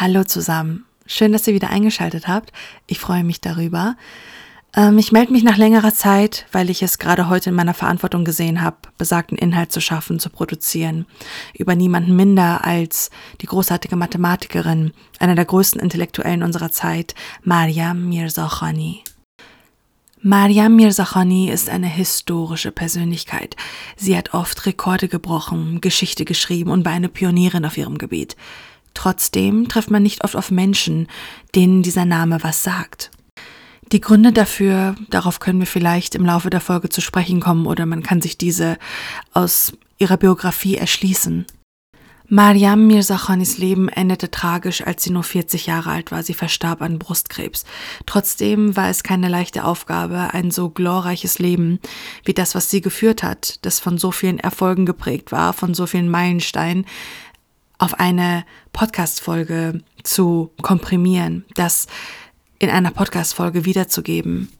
Hallo 0.00 0.24
zusammen. 0.24 0.86
Schön, 1.04 1.30
dass 1.30 1.46
ihr 1.46 1.52
wieder 1.52 1.68
eingeschaltet 1.68 2.26
habt. 2.26 2.54
Ich 2.86 2.98
freue 2.98 3.22
mich 3.22 3.42
darüber. 3.42 3.96
Ähm, 4.74 4.96
ich 4.96 5.12
melde 5.12 5.30
mich 5.30 5.42
nach 5.42 5.58
längerer 5.58 5.92
Zeit, 5.92 6.46
weil 6.52 6.70
ich 6.70 6.82
es 6.82 6.98
gerade 6.98 7.28
heute 7.28 7.50
in 7.50 7.56
meiner 7.56 7.74
Verantwortung 7.74 8.24
gesehen 8.24 8.62
habe, 8.62 8.78
besagten 8.96 9.36
Inhalt 9.36 9.72
zu 9.72 9.82
schaffen, 9.82 10.18
zu 10.18 10.30
produzieren. 10.30 11.04
Über 11.52 11.74
niemanden 11.74 12.16
minder 12.16 12.64
als 12.64 13.10
die 13.42 13.46
großartige 13.46 13.94
Mathematikerin, 13.94 14.92
einer 15.18 15.34
der 15.34 15.44
größten 15.44 15.82
Intellektuellen 15.82 16.44
unserer 16.44 16.70
Zeit, 16.70 17.14
Mariam 17.44 18.08
Mirzakhani. 18.08 19.04
Mariam 20.22 20.76
Mirzakhani 20.76 21.50
ist 21.50 21.68
eine 21.68 21.88
historische 21.88 22.72
Persönlichkeit. 22.72 23.54
Sie 23.96 24.16
hat 24.16 24.32
oft 24.32 24.64
Rekorde 24.64 25.08
gebrochen, 25.08 25.82
Geschichte 25.82 26.24
geschrieben 26.24 26.70
und 26.70 26.86
war 26.86 26.92
eine 26.92 27.10
Pionierin 27.10 27.66
auf 27.66 27.76
ihrem 27.76 27.98
Gebiet. 27.98 28.36
Trotzdem 28.94 29.68
trifft 29.68 29.90
man 29.90 30.02
nicht 30.02 30.24
oft 30.24 30.36
auf 30.36 30.50
Menschen, 30.50 31.08
denen 31.54 31.82
dieser 31.82 32.04
Name 32.04 32.42
was 32.42 32.62
sagt. 32.62 33.10
Die 33.92 34.00
Gründe 34.00 34.32
dafür, 34.32 34.94
darauf 35.08 35.40
können 35.40 35.58
wir 35.58 35.66
vielleicht 35.66 36.14
im 36.14 36.24
Laufe 36.24 36.48
der 36.48 36.60
Folge 36.60 36.90
zu 36.90 37.00
sprechen 37.00 37.40
kommen 37.40 37.66
oder 37.66 37.86
man 37.86 38.02
kann 38.02 38.20
sich 38.20 38.38
diese 38.38 38.78
aus 39.32 39.72
ihrer 39.98 40.16
Biografie 40.16 40.76
erschließen. 40.76 41.46
Mariam 42.32 42.86
Mirzakhanis 42.86 43.58
Leben 43.58 43.88
endete 43.88 44.30
tragisch, 44.30 44.86
als 44.86 45.02
sie 45.02 45.10
nur 45.10 45.24
40 45.24 45.66
Jahre 45.66 45.90
alt 45.90 46.12
war. 46.12 46.22
Sie 46.22 46.32
verstarb 46.32 46.80
an 46.80 47.00
Brustkrebs. 47.00 47.64
Trotzdem 48.06 48.76
war 48.76 48.88
es 48.88 49.02
keine 49.02 49.28
leichte 49.28 49.64
Aufgabe, 49.64 50.32
ein 50.32 50.52
so 50.52 50.70
glorreiches 50.70 51.40
Leben 51.40 51.80
wie 52.24 52.32
das, 52.32 52.54
was 52.54 52.70
sie 52.70 52.82
geführt 52.82 53.24
hat, 53.24 53.58
das 53.62 53.80
von 53.80 53.98
so 53.98 54.12
vielen 54.12 54.38
Erfolgen 54.38 54.86
geprägt 54.86 55.32
war, 55.32 55.52
von 55.52 55.74
so 55.74 55.86
vielen 55.86 56.08
Meilensteinen, 56.08 56.86
auf 57.80 57.98
eine 57.98 58.44
Podcast-Folge 58.72 59.82
zu 60.02 60.52
komprimieren, 60.62 61.44
das 61.54 61.86
in 62.58 62.70
einer 62.70 62.90
Podcast-Folge 62.90 63.64
wiederzugeben. 63.64 64.52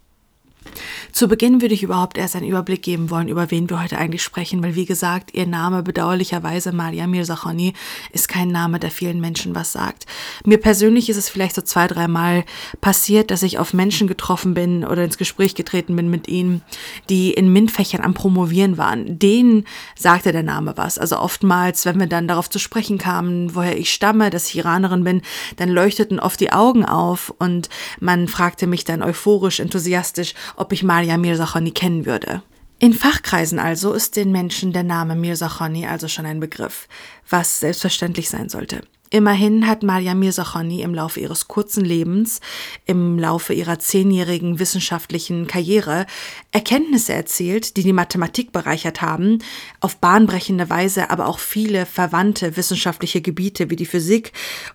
Zu 1.13 1.29
Beginn 1.29 1.61
würde 1.61 1.75
ich 1.75 1.83
überhaupt 1.83 2.19
erst 2.19 2.37
einen 2.37 2.49
Überblick 2.49 2.83
geben 2.83 3.11
wollen, 3.11 3.29
über 3.29 3.51
wen 3.51 3.69
wir 3.69 3.83
heute 3.83 3.99
eigentlich 3.99 4.23
sprechen, 4.23 4.63
weil 4.63 4.75
wie 4.75 4.87
gesagt, 4.87 5.35
ihr 5.35 5.47
Name 5.47 5.83
bedauerlicherweise 5.83 6.73
Maria 6.73 7.07
Mirzakhani 7.07 7.75
ist 8.13 8.29
kein 8.29 8.49
Name, 8.49 8.79
der 8.79 8.91
vielen 8.91 9.21
Menschen 9.21 9.55
was 9.55 9.73
sagt. 9.73 10.07
Mir 10.45 10.59
persönlich 10.59 11.09
ist 11.09 11.17
es 11.17 11.29
vielleicht 11.29 11.55
so 11.55 11.63
zwei, 11.63 11.87
dreimal 11.87 12.45
passiert, 12.81 13.31
dass 13.31 13.43
ich 13.43 13.59
auf 13.59 13.75
Menschen 13.75 14.09
getroffen 14.09 14.55
bin 14.55 14.85
oder 14.85 15.05
ins 15.05 15.19
Gespräch 15.19 15.55
getreten 15.55 15.97
bin 15.97 16.11
mit 16.11 16.29
ihnen, 16.29 16.63
die 17.09 17.33
in 17.33 17.53
MINT-Fächern 17.53 18.03
am 18.03 18.15
Promovieren 18.15 18.79
waren. 18.79 19.19
Denen 19.19 19.65
sagte 19.97 20.33
der 20.33 20.43
Name 20.43 20.75
was. 20.77 20.99
Also 20.99 21.19
oftmals, 21.19 21.85
wenn 21.87 21.99
wir 21.99 22.07
dann 22.07 22.29
darauf 22.29 22.49
zu 22.49 22.59
sprechen 22.59 22.99
kamen, 22.99 23.55
woher 23.55 23.79
ich 23.79 23.93
stamme, 23.93 24.31
dass 24.31 24.49
ich 24.49 24.57
Iranerin 24.59 25.05
bin, 25.05 25.23
dann 25.57 25.69
leuchteten 25.69 26.21
oft 26.21 26.41
die 26.41 26.53
Augen 26.53 26.85
auf 26.85 27.35
und 27.39 27.69
man 28.01 28.29
fragte 28.29 28.67
mich 28.67 28.85
dann 28.85 29.03
euphorisch, 29.03 29.61
enthusiastisch, 29.61 30.35
ob 30.61 30.73
ich 30.73 30.83
Maria 30.83 31.17
Mirzakhani 31.17 31.71
kennen 31.71 32.05
würde. 32.05 32.43
In 32.79 32.93
Fachkreisen 32.93 33.59
also 33.59 33.95
ist 33.95 34.17
den 34.17 34.31
Menschen 34.31 34.73
der 34.73 34.83
Name 34.83 35.17
Mirzakhani 35.17 35.87
also 35.87 36.07
schon 36.07 36.27
ein 36.27 36.39
Begriff, 36.39 36.87
was 37.29 37.61
selbstverständlich 37.61 38.29
sein 38.29 38.49
sollte. 38.49 38.83
Immerhin 39.13 39.67
hat 39.67 39.83
Maria 39.83 40.15
Mirzakhani 40.15 40.83
im 40.83 40.95
Laufe 40.95 41.19
ihres 41.19 41.49
kurzen 41.49 41.85
Lebens, 41.85 42.41
im 42.85 43.19
Laufe 43.19 43.55
ihrer 43.55 43.81
zehnjährigen 43.81 44.61
wissenschaftlichen 44.61 45.49
Karriere 45.49 46.07
Erkenntnisse 46.53 47.15
erzielt, 47.15 47.77
die 47.77 47.83
die 47.83 47.93
Mathematik 47.93 48.53
bereichert 48.53 49.03
haben, 49.03 49.39
auf 49.81 49.97
bahnbrechende 49.97 50.71
Weise 50.71 51.11
aber 51.11 51.27
auch 51.27 51.41
viele 51.41 51.87
verwandte 51.87 52.57
wissenschaftliche 52.57 53.21
Gebiete 53.21 53.69
wie 53.69 53.77
die 53.77 53.87
Physik 53.87 54.33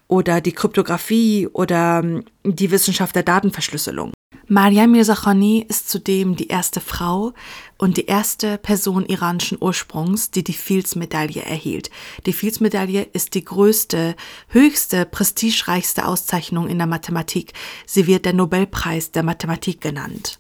oder 0.08 0.42
die 0.42 0.52
Kryptographie 0.52 1.47
oder 1.47 2.03
die 2.44 2.72
Wissenschaft 2.72 3.16
der 3.16 3.23
Datenverschlüsselung. 3.23 4.11
Maria 4.47 4.88
Mirzakhani 4.88 5.66
ist 5.67 5.89
zudem 5.89 6.36
die 6.36 6.47
erste 6.47 6.81
Frau 6.81 7.33
und 7.78 7.97
die 7.97 8.05
erste 8.05 8.58
Person 8.58 9.05
iranischen 9.05 9.58
Ursprungs, 9.60 10.32
die 10.32 10.43
die 10.43 10.54
Fields-Medaille 10.54 11.42
erhielt. 11.42 11.89
Die 12.26 12.33
Fields-Medaille 12.33 13.04
ist 13.14 13.33
die 13.33 13.43
größte, 13.43 14.15
höchste, 14.49 15.05
prestigereichste 15.05 16.05
Auszeichnung 16.05 16.67
in 16.67 16.77
der 16.77 16.87
Mathematik. 16.87 17.54
Sie 17.86 18.08
wird 18.08 18.26
der 18.26 18.33
Nobelpreis 18.33 19.11
der 19.11 19.23
Mathematik 19.23 19.82
genannt. 19.82 20.39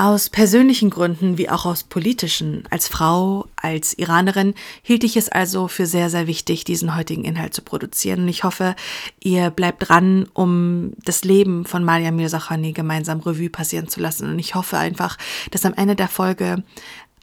Aus 0.00 0.30
persönlichen 0.30 0.90
Gründen 0.90 1.38
wie 1.38 1.50
auch 1.50 1.66
aus 1.66 1.82
politischen, 1.82 2.62
als 2.70 2.86
Frau, 2.86 3.48
als 3.56 3.98
Iranerin, 3.98 4.54
hielt 4.80 5.02
ich 5.02 5.16
es 5.16 5.28
also 5.28 5.66
für 5.66 5.86
sehr, 5.86 6.08
sehr 6.08 6.28
wichtig, 6.28 6.62
diesen 6.62 6.94
heutigen 6.94 7.24
Inhalt 7.24 7.52
zu 7.52 7.62
produzieren. 7.62 8.20
Und 8.20 8.28
ich 8.28 8.44
hoffe, 8.44 8.76
ihr 9.18 9.50
bleibt 9.50 9.88
dran, 9.88 10.28
um 10.34 10.92
das 11.04 11.24
Leben 11.24 11.64
von 11.64 11.82
Malia 11.82 12.12
Mirzakhani 12.12 12.74
gemeinsam 12.74 13.18
Revue 13.18 13.50
passieren 13.50 13.88
zu 13.88 13.98
lassen. 13.98 14.30
Und 14.30 14.38
ich 14.38 14.54
hoffe 14.54 14.78
einfach, 14.78 15.18
dass 15.50 15.66
am 15.66 15.74
Ende 15.74 15.96
der 15.96 16.06
Folge 16.06 16.62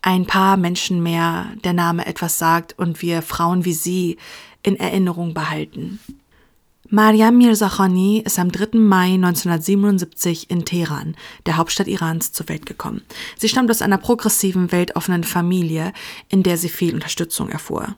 ein 0.02 0.26
paar 0.26 0.58
Menschen 0.58 1.02
mehr 1.02 1.46
der 1.64 1.72
Name 1.72 2.06
etwas 2.06 2.38
sagt 2.38 2.78
und 2.78 3.02
wir 3.02 3.22
Frauen 3.22 3.64
wie 3.64 3.72
sie 3.72 4.18
in 4.64 4.76
Erinnerung 4.76 5.34
behalten. 5.34 6.02
Mariam 6.90 7.40
Mirzakhani 7.40 8.22
ist 8.24 8.38
am 8.38 8.52
3. 8.52 8.78
Mai 8.78 9.16
1977 9.16 10.52
in 10.52 10.66
Teheran, 10.66 11.16
der 11.48 11.58
Hauptstadt 11.58 11.88
Irans, 11.88 12.32
zur 12.32 12.48
Welt 12.48 12.68
gekommen. 12.68 13.02
Sie 13.38 13.50
stammt 13.50 13.72
aus 13.72 13.82
einer 13.82 13.98
progressiven, 13.98 14.72
weltoffenen 14.72 15.24
Familie, 15.24 15.94
in 16.30 16.44
der 16.44 16.58
sie 16.58 16.70
viel 16.70 16.94
Unterstützung 16.94 17.50
erfuhr. 17.50 17.96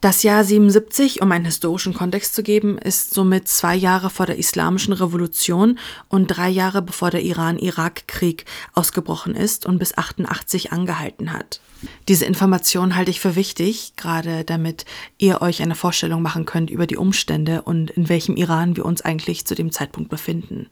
Das 0.00 0.22
Jahr 0.22 0.44
77, 0.44 1.22
um 1.22 1.32
einen 1.32 1.46
historischen 1.46 1.94
Kontext 1.94 2.34
zu 2.34 2.42
geben, 2.42 2.76
ist 2.76 3.14
somit 3.14 3.48
zwei 3.48 3.74
Jahre 3.74 4.10
vor 4.10 4.26
der 4.26 4.36
Islamischen 4.36 4.92
Revolution 4.92 5.78
und 6.08 6.26
drei 6.26 6.50
Jahre 6.50 6.82
bevor 6.82 7.10
der 7.10 7.22
Iran-Irak-Krieg 7.22 8.44
ausgebrochen 8.74 9.34
ist 9.34 9.64
und 9.64 9.78
bis 9.78 9.96
88 9.96 10.72
angehalten 10.72 11.32
hat. 11.32 11.60
Diese 12.08 12.24
Information 12.24 12.96
halte 12.96 13.10
ich 13.10 13.20
für 13.20 13.36
wichtig, 13.36 13.94
gerade 13.96 14.44
damit 14.44 14.84
ihr 15.18 15.42
euch 15.42 15.62
eine 15.62 15.74
Vorstellung 15.74 16.22
machen 16.22 16.44
könnt 16.44 16.70
über 16.70 16.86
die 16.86 16.96
Umstände 16.96 17.62
und 17.62 17.90
in 17.90 18.08
welchem 18.08 18.36
Iran 18.36 18.76
wir 18.76 18.84
uns 18.84 19.02
eigentlich 19.02 19.46
zu 19.46 19.54
dem 19.54 19.72
Zeitpunkt 19.72 20.10
befinden. 20.10 20.68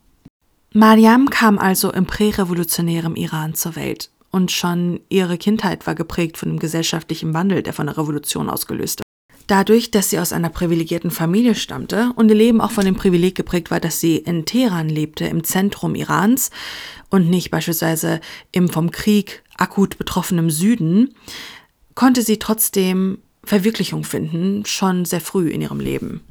Mariam 0.74 1.28
kam 1.28 1.58
also 1.58 1.92
im 1.92 2.06
prärevolutionären 2.06 3.16
Iran 3.16 3.54
zur 3.54 3.76
Welt 3.76 4.10
und 4.30 4.50
schon 4.50 5.00
ihre 5.10 5.36
Kindheit 5.36 5.86
war 5.86 5.94
geprägt 5.94 6.38
von 6.38 6.48
dem 6.48 6.58
gesellschaftlichen 6.58 7.34
Wandel, 7.34 7.62
der 7.62 7.74
von 7.74 7.86
der 7.86 7.98
Revolution 7.98 8.48
ausgelöst. 8.48 9.02
Dadurch, 9.52 9.90
dass 9.90 10.08
sie 10.08 10.18
aus 10.18 10.32
einer 10.32 10.48
privilegierten 10.48 11.10
Familie 11.10 11.54
stammte 11.54 12.10
und 12.16 12.30
ihr 12.30 12.34
Leben 12.34 12.62
auch 12.62 12.70
von 12.70 12.86
dem 12.86 12.94
Privileg 12.94 13.34
geprägt 13.34 13.70
war, 13.70 13.80
dass 13.80 14.00
sie 14.00 14.16
in 14.16 14.46
Teheran 14.46 14.88
lebte, 14.88 15.26
im 15.26 15.44
Zentrum 15.44 15.94
Irans 15.94 16.50
und 17.10 17.28
nicht 17.28 17.50
beispielsweise 17.50 18.22
im 18.50 18.70
vom 18.70 18.90
Krieg 18.90 19.42
akut 19.58 19.98
betroffenen 19.98 20.48
Süden, 20.48 21.14
konnte 21.94 22.22
sie 22.22 22.38
trotzdem 22.38 23.18
Verwirklichung 23.44 24.04
finden, 24.04 24.64
schon 24.64 25.04
sehr 25.04 25.20
früh 25.20 25.50
in 25.50 25.60
ihrem 25.60 25.80
Leben. 25.80 26.22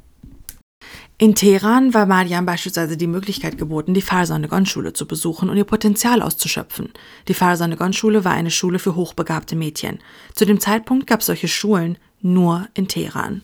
In 1.16 1.36
Teheran 1.36 1.94
war 1.94 2.06
Mariam 2.06 2.44
beispielsweise 2.44 2.96
die 2.96 3.06
Möglichkeit 3.06 3.56
geboten, 3.56 3.94
die 3.94 4.02
Farsanegon-Schule 4.02 4.94
zu 4.94 5.06
besuchen 5.06 5.48
und 5.48 5.56
ihr 5.56 5.62
Potenzial 5.62 6.22
auszuschöpfen. 6.22 6.88
Die 7.28 7.34
Farsanegon-Schule 7.34 8.24
war 8.24 8.32
eine 8.32 8.50
Schule 8.50 8.80
für 8.80 8.96
hochbegabte 8.96 9.54
Mädchen. 9.54 10.00
Zu 10.34 10.44
dem 10.44 10.58
Zeitpunkt 10.58 11.06
gab 11.06 11.20
es 11.20 11.26
solche 11.26 11.46
Schulen 11.46 11.98
nur 12.22 12.68
in 12.74 12.88
Teheran. 12.88 13.42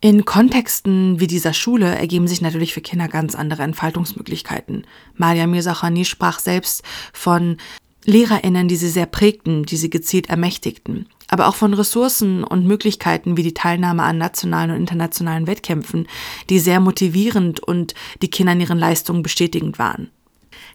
In 0.00 0.26
Kontexten 0.26 1.18
wie 1.18 1.26
dieser 1.26 1.54
Schule 1.54 1.86
ergeben 1.86 2.28
sich 2.28 2.42
natürlich 2.42 2.74
für 2.74 2.82
Kinder 2.82 3.08
ganz 3.08 3.34
andere 3.34 3.62
Entfaltungsmöglichkeiten. 3.62 4.86
Maria 5.16 5.46
Mirzakhani 5.46 6.04
sprach 6.04 6.40
selbst 6.40 6.82
von 7.14 7.56
LehrerInnen, 8.04 8.68
die 8.68 8.76
sie 8.76 8.90
sehr 8.90 9.06
prägten, 9.06 9.62
die 9.62 9.78
sie 9.78 9.88
gezielt 9.88 10.28
ermächtigten, 10.28 11.06
aber 11.28 11.48
auch 11.48 11.54
von 11.54 11.72
Ressourcen 11.72 12.44
und 12.44 12.66
Möglichkeiten 12.66 13.38
wie 13.38 13.42
die 13.42 13.54
Teilnahme 13.54 14.02
an 14.02 14.18
nationalen 14.18 14.72
und 14.72 14.76
internationalen 14.76 15.46
Wettkämpfen, 15.46 16.06
die 16.50 16.58
sehr 16.58 16.80
motivierend 16.80 17.60
und 17.60 17.94
die 18.20 18.28
Kinder 18.28 18.52
in 18.52 18.60
ihren 18.60 18.78
Leistungen 18.78 19.22
bestätigend 19.22 19.78
waren. 19.78 20.10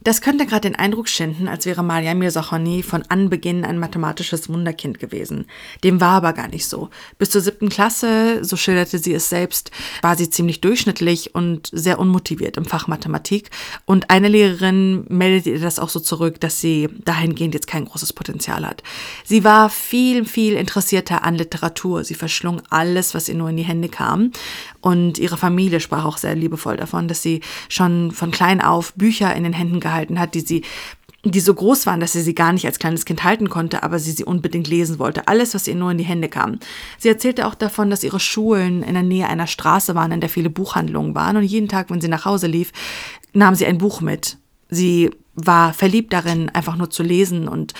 Das 0.02 0.22
könnte 0.22 0.46
gerade 0.46 0.62
den 0.62 0.76
Eindruck 0.76 1.10
schinden, 1.10 1.48
als 1.48 1.66
wäre 1.66 1.84
Malia 1.84 2.14
Mirzakhani 2.14 2.84
von 2.84 3.04
Anbeginn 3.10 3.66
ein 3.66 3.80
mathematisches 3.80 4.48
Wunderkind 4.48 5.00
gewesen. 5.00 5.46
Dem 5.84 6.00
war 6.00 6.12
aber 6.12 6.34
gar 6.34 6.48
nicht 6.48 6.68
so. 6.68 6.90
Bis 7.18 7.32
zur 7.32 7.42
siebten 7.42 7.70
Klasse, 7.70 8.44
so 8.44 8.56
schilderte 8.56 8.98
sie 8.98 9.14
es 9.14 9.30
selbst, 9.30 9.72
war 10.02 10.16
sie 10.16 10.30
ziemlich 10.30 10.62
durchschnittlich 10.62 11.36
und 11.36 11.70
sehr 11.74 12.00
unmotiviert 12.00 12.56
im 12.56 12.66
Fach 12.66 12.88
Mathematik. 12.88 13.50
Und 13.86 14.10
eine 14.10 14.30
Lehrerin 14.30 15.06
meldete 15.10 15.50
ihr 15.50 15.60
das 15.60 15.80
auch 15.80 15.90
so 15.90 16.00
zurück, 16.00 16.40
dass 16.40 16.62
sie 16.62 16.88
dahingehend 17.04 17.54
jetzt 17.54 17.68
kein 17.68 17.86
großes 17.86 18.14
Potenzial 18.14 18.66
hat. 18.66 18.84
Sie 19.26 19.44
war 19.44 19.70
viel, 19.70 20.24
viel 20.24 20.54
interessierter 20.54 21.24
an 21.24 21.36
Literatur. 21.36 22.06
Sie 22.06 22.16
verschlung 22.16 22.62
alles, 22.70 23.14
was 23.14 23.28
ihr 23.28 23.36
nur 23.36 23.50
in 23.50 23.58
die 23.58 23.64
Hände 23.64 23.90
kam. 23.90 24.32
Und 24.82 25.20
ihre 25.20 25.38
Familie 25.38 25.82
sprach 25.82 26.06
auch 26.06 26.18
sehr 26.18 26.36
liebevoll 26.36 26.78
davon, 26.78 27.10
dass 27.10 27.22
sie 27.22 27.42
schon 27.68 28.12
von 28.12 28.32
klein 28.32 28.62
auf 28.62 28.94
Bücher 28.94 29.36
in 29.36 29.44
den 29.44 29.54
Händen 29.54 29.82
gehalten 29.90 30.20
hat, 30.20 30.36
die 30.36 30.42
sie 30.42 30.64
die 31.26 31.42
so 31.42 31.54
groß 31.54 31.86
waren, 31.86 32.00
dass 32.00 32.14
sie 32.14 32.22
sie 32.22 32.34
gar 32.34 32.54
nicht 32.54 32.66
als 32.66 32.80
kleines 32.80 33.04
Kind 33.04 33.26
halten 33.26 33.50
konnte, 33.50 33.84
aber 33.84 34.00
sie 34.00 34.12
sie 34.12 34.24
unbedingt 34.24 34.70
lesen 34.70 35.00
wollte. 35.00 35.28
Alles, 35.28 35.54
was 35.54 35.68
ihr 35.68 35.76
nur 35.76 35.92
in 35.92 35.98
die 35.98 36.06
Hände 36.06 36.30
kam. 36.30 36.60
Sie 36.98 37.10
erzählte 37.10 37.46
auch 37.46 37.56
davon, 37.56 37.90
dass 37.90 38.06
ihre 38.06 38.22
Schulen 38.22 38.84
in 38.84 38.94
der 38.94 39.04
Nähe 39.04 39.28
einer 39.28 39.48
Straße 39.48 39.96
waren, 39.96 40.14
in 40.14 40.22
der 40.22 40.30
viele 40.30 40.50
Buchhandlungen 40.50 41.16
waren. 41.16 41.36
Und 41.36 41.44
jeden 41.44 41.68
Tag, 41.68 41.90
wenn 41.90 42.00
sie 42.00 42.08
nach 42.08 42.24
Hause 42.24 42.48
lief, 42.48 42.72
nahm 43.34 43.56
sie 43.56 43.66
ein 43.66 43.80
Buch 43.80 44.00
mit. 44.00 44.38
Sie 44.70 45.12
war 45.36 45.74
verliebt 45.74 46.14
darin, 46.14 46.50
einfach 46.50 46.78
nur 46.78 46.90
zu 46.90 47.04
lesen 47.04 47.50
und 47.50 47.74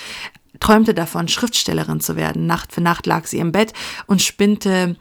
träumte 0.60 0.94
davon, 0.94 1.30
Schriftstellerin 1.30 2.02
zu 2.02 2.18
werden. 2.18 2.46
Nacht 2.46 2.74
für 2.74 2.82
Nacht 2.82 3.06
lag 3.06 3.26
sie 3.26 3.38
im 3.38 3.54
Bett 3.54 3.72
und 4.06 4.22
spinnte 4.22 4.98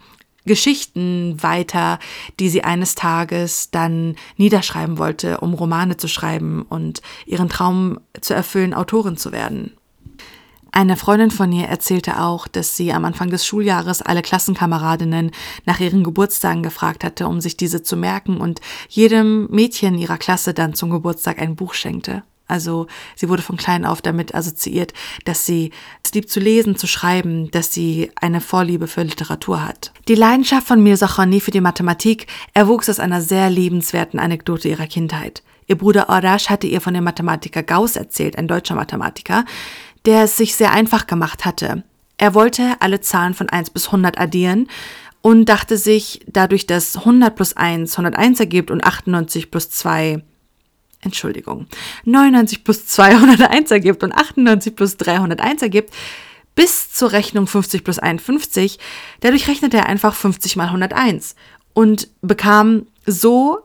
Geschichten 0.48 1.40
weiter, 1.40 2.00
die 2.40 2.48
sie 2.48 2.64
eines 2.64 2.96
Tages 2.96 3.70
dann 3.70 4.16
niederschreiben 4.36 4.98
wollte, 4.98 5.38
um 5.38 5.54
Romane 5.54 5.96
zu 5.96 6.08
schreiben 6.08 6.62
und 6.62 7.00
ihren 7.26 7.48
Traum 7.48 8.00
zu 8.20 8.34
erfüllen, 8.34 8.74
Autorin 8.74 9.16
zu 9.16 9.30
werden. 9.30 9.74
Eine 10.70 10.96
Freundin 10.96 11.30
von 11.30 11.50
ihr 11.50 11.66
erzählte 11.66 12.20
auch, 12.20 12.46
dass 12.46 12.76
sie 12.76 12.92
am 12.92 13.04
Anfang 13.04 13.30
des 13.30 13.46
Schuljahres 13.46 14.02
alle 14.02 14.22
Klassenkameradinnen 14.22 15.30
nach 15.64 15.80
ihren 15.80 16.04
Geburtstagen 16.04 16.62
gefragt 16.62 17.04
hatte, 17.04 17.26
um 17.26 17.40
sich 17.40 17.56
diese 17.56 17.82
zu 17.82 17.96
merken 17.96 18.40
und 18.40 18.60
jedem 18.88 19.48
Mädchen 19.50 19.96
ihrer 19.96 20.18
Klasse 20.18 20.52
dann 20.54 20.74
zum 20.74 20.90
Geburtstag 20.90 21.40
ein 21.40 21.56
Buch 21.56 21.74
schenkte. 21.74 22.22
Also 22.48 22.86
sie 23.14 23.28
wurde 23.28 23.42
von 23.42 23.56
klein 23.56 23.84
auf 23.84 24.02
damit 24.02 24.34
assoziiert, 24.34 24.94
dass 25.24 25.46
sie 25.46 25.70
es 26.02 26.12
liebt 26.14 26.30
zu 26.30 26.40
lesen, 26.40 26.76
zu 26.76 26.86
schreiben, 26.86 27.50
dass 27.50 27.72
sie 27.72 28.10
eine 28.16 28.40
Vorliebe 28.40 28.88
für 28.88 29.02
Literatur 29.02 29.64
hat. 29.64 29.92
Die 30.08 30.14
Leidenschaft 30.14 30.66
von 30.66 30.82
Mirza 30.82 31.06
Khani 31.06 31.40
für 31.40 31.50
die 31.50 31.60
Mathematik 31.60 32.26
erwuchs 32.54 32.88
aus 32.88 32.98
einer 32.98 33.20
sehr 33.20 33.50
liebenswerten 33.50 34.18
Anekdote 34.18 34.68
ihrer 34.68 34.86
Kindheit. 34.86 35.42
Ihr 35.66 35.76
Bruder 35.76 36.08
Orash 36.08 36.48
hatte 36.48 36.66
ihr 36.66 36.80
von 36.80 36.94
dem 36.94 37.04
Mathematiker 37.04 37.62
Gauss 37.62 37.96
erzählt, 37.96 38.38
ein 38.38 38.48
deutscher 38.48 38.74
Mathematiker, 38.74 39.44
der 40.06 40.24
es 40.24 40.38
sich 40.38 40.56
sehr 40.56 40.72
einfach 40.72 41.06
gemacht 41.06 41.44
hatte. 41.44 41.84
Er 42.16 42.34
wollte 42.34 42.76
alle 42.80 43.00
Zahlen 43.02 43.34
von 43.34 43.50
1 43.50 43.70
bis 43.70 43.86
100 43.86 44.18
addieren 44.18 44.68
und 45.20 45.44
dachte 45.46 45.76
sich, 45.76 46.20
dadurch, 46.26 46.66
dass 46.66 46.96
100 46.96 47.36
plus 47.36 47.54
1 47.54 47.98
101 47.98 48.40
ergibt 48.40 48.70
und 48.70 48.82
98 48.82 49.50
plus 49.50 49.68
2 49.70 50.22
Entschuldigung, 51.08 51.66
99 52.04 52.64
plus 52.64 52.86
201 52.86 53.70
ergibt 53.70 54.02
und 54.02 54.12
98 54.12 54.76
plus 54.76 54.96
301 54.96 55.62
ergibt, 55.62 55.94
bis 56.54 56.90
zur 56.92 57.12
Rechnung 57.12 57.46
50 57.46 57.84
plus 57.84 57.98
51. 57.98 58.78
Dadurch 59.20 59.48
rechnete 59.48 59.76
er 59.76 59.86
einfach 59.86 60.14
50 60.14 60.56
mal 60.56 60.66
101 60.66 61.34
und 61.72 62.08
bekam 62.20 62.86
so 63.06 63.58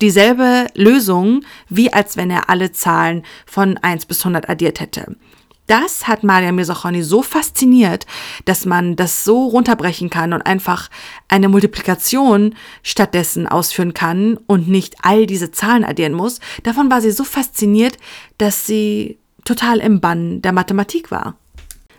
dieselbe 0.00 0.66
Lösung, 0.74 1.44
wie 1.68 1.92
als 1.92 2.16
wenn 2.16 2.30
er 2.30 2.50
alle 2.50 2.72
Zahlen 2.72 3.24
von 3.46 3.78
1 3.78 4.06
bis 4.06 4.20
100 4.20 4.48
addiert 4.48 4.80
hätte. 4.80 5.16
Das 5.66 6.06
hat 6.06 6.22
Maria 6.24 6.52
Mirzakhani 6.52 7.02
so 7.02 7.22
fasziniert, 7.22 8.06
dass 8.44 8.66
man 8.66 8.96
das 8.96 9.24
so 9.24 9.46
runterbrechen 9.46 10.10
kann 10.10 10.32
und 10.32 10.42
einfach 10.42 10.90
eine 11.28 11.48
Multiplikation 11.48 12.54
stattdessen 12.82 13.48
ausführen 13.48 13.94
kann 13.94 14.38
und 14.46 14.68
nicht 14.68 14.96
all 15.02 15.26
diese 15.26 15.52
Zahlen 15.52 15.84
addieren 15.84 16.12
muss. 16.12 16.40
Davon 16.64 16.90
war 16.90 17.00
sie 17.00 17.12
so 17.12 17.24
fasziniert, 17.24 17.96
dass 18.36 18.66
sie 18.66 19.18
total 19.44 19.78
im 19.78 20.00
Bann 20.00 20.42
der 20.42 20.52
Mathematik 20.52 21.10
war. 21.10 21.36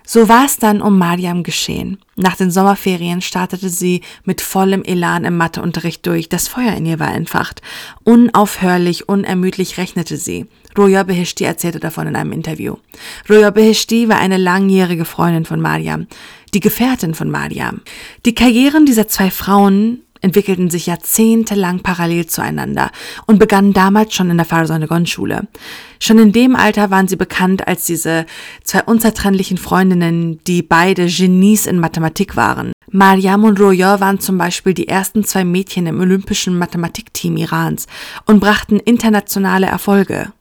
So 0.06 0.30
war 0.30 0.46
es 0.46 0.58
dann 0.58 0.82
um 0.82 0.98
Mariam 0.98 1.44
geschehen. 1.44 1.98
Nach 2.16 2.36
den 2.36 2.52
Sommerferien 2.52 3.22
startete 3.22 3.70
sie 3.70 4.02
mit 4.24 4.42
vollem 4.42 4.84
Elan 4.84 5.26
im 5.26 5.38
Matheunterricht 5.38 6.06
durch. 6.06 6.30
Das 6.30 6.48
Feuer 6.48 6.74
in 6.74 6.86
ihr 6.86 7.00
war 7.00 7.14
entfacht. 7.14 7.62
Unaufhörlich, 8.04 9.10
unermüdlich 9.10 9.78
rechnete 9.78 10.18
sie. 10.18 10.46
Roya 10.78 11.04
Beheshti 11.04 11.46
erzählte 11.46 11.80
davon 11.80 12.08
in 12.08 12.16
einem 12.16 12.32
Interview. 12.32 12.76
Roya 13.30 13.50
Beheshti 13.50 14.10
war 14.10 14.18
eine 14.18 14.38
langjährige 14.38 15.06
Freundin 15.06 15.46
von 15.46 15.62
Mariam, 15.62 16.08
die 16.54 16.60
Gefährtin 16.60 17.14
von 17.14 17.32
Mariam. 17.32 17.82
Die 18.26 18.36
Karrieren 18.36 18.86
dieser 18.86 19.08
zwei 19.08 19.32
Frauen 19.32 20.05
entwickelten 20.22 20.70
sich 20.70 20.88
jahrzehntelang 20.88 21.82
parallel 21.82 22.26
zueinander 22.28 22.92
und 23.26 23.40
begannen 23.40 23.74
damals 23.74 24.14
schon 24.14 24.30
in 24.30 24.38
der 24.38 24.46
Farsonegon-Schule. 24.46 25.48
Schon 26.00 26.20
in 26.20 26.32
dem 26.32 26.56
Alter 26.56 26.92
waren 26.92 27.08
sie 27.08 27.16
bekannt 27.16 27.68
als 27.68 27.86
diese 27.86 28.26
zwei 28.64 28.84
unzertrennlichen 28.84 29.58
Freundinnen, 29.58 30.40
die 30.46 30.62
beide 30.62 31.08
Genies 31.08 31.68
in 31.68 31.80
Mathematik 31.80 32.36
waren. 32.36 32.72
Mariam 32.92 33.44
und 33.44 33.60
Roya 33.60 34.00
waren 34.00 34.20
zum 34.20 34.38
Beispiel 34.38 34.74
die 34.74 34.88
ersten 34.88 35.24
zwei 35.24 35.44
Mädchen 35.44 35.88
im 35.88 36.00
olympischen 36.00 36.58
Mathematikteam 36.58 37.38
Irans 37.38 37.88
und 38.26 38.40
brachten 38.40 38.80
internationale 38.80 39.68
Erfolge. 39.68 40.32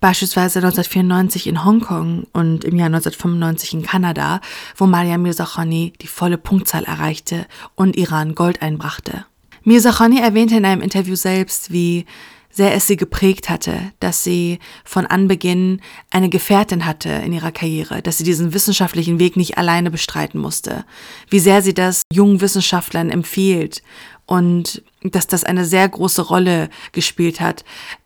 Beispielsweise 0.00 0.58
1994 0.58 1.46
in 1.46 1.64
Hongkong 1.64 2.26
und 2.32 2.64
im 2.64 2.76
Jahr 2.76 2.86
1995 2.86 3.74
in 3.74 3.82
Kanada, 3.82 4.40
wo 4.76 4.86
Maria 4.86 5.18
Mirzakhani 5.18 5.92
die 6.00 6.06
volle 6.06 6.38
Punktzahl 6.38 6.84
erreichte 6.84 7.46
und 7.74 7.96
Iran 7.96 8.34
Gold 8.34 8.62
einbrachte. 8.62 9.24
Mirzakhani 9.64 10.20
erwähnte 10.20 10.56
in 10.56 10.64
einem 10.64 10.82
Interview 10.82 11.16
selbst, 11.16 11.72
wie 11.72 12.06
sehr 12.56 12.74
es 12.74 12.86
sie 12.86 12.96
geprägt 12.96 13.50
hatte, 13.50 13.92
dass 14.00 14.24
sie 14.24 14.60
von 14.82 15.04
Anbeginn 15.04 15.82
eine 16.10 16.30
Gefährtin 16.30 16.86
hatte 16.86 17.10
in 17.10 17.34
ihrer 17.34 17.52
Karriere, 17.52 18.00
dass 18.00 18.16
sie 18.16 18.24
diesen 18.24 18.54
wissenschaftlichen 18.54 19.18
Weg 19.18 19.36
nicht 19.36 19.58
alleine 19.58 19.90
bestreiten 19.90 20.40
musste, 20.40 20.86
wie 21.28 21.38
sehr 21.38 21.60
sie 21.60 21.74
das 21.74 22.02
jungen 22.10 22.40
Wissenschaftlern 22.40 23.10
empfiehlt 23.10 23.82
und 24.24 24.82
dass 25.02 25.26
das 25.26 25.44
eine 25.44 25.66
sehr 25.66 25.86
große 25.86 26.22
Rolle 26.22 26.70
gespielt 26.92 27.40
hat, 27.40 27.64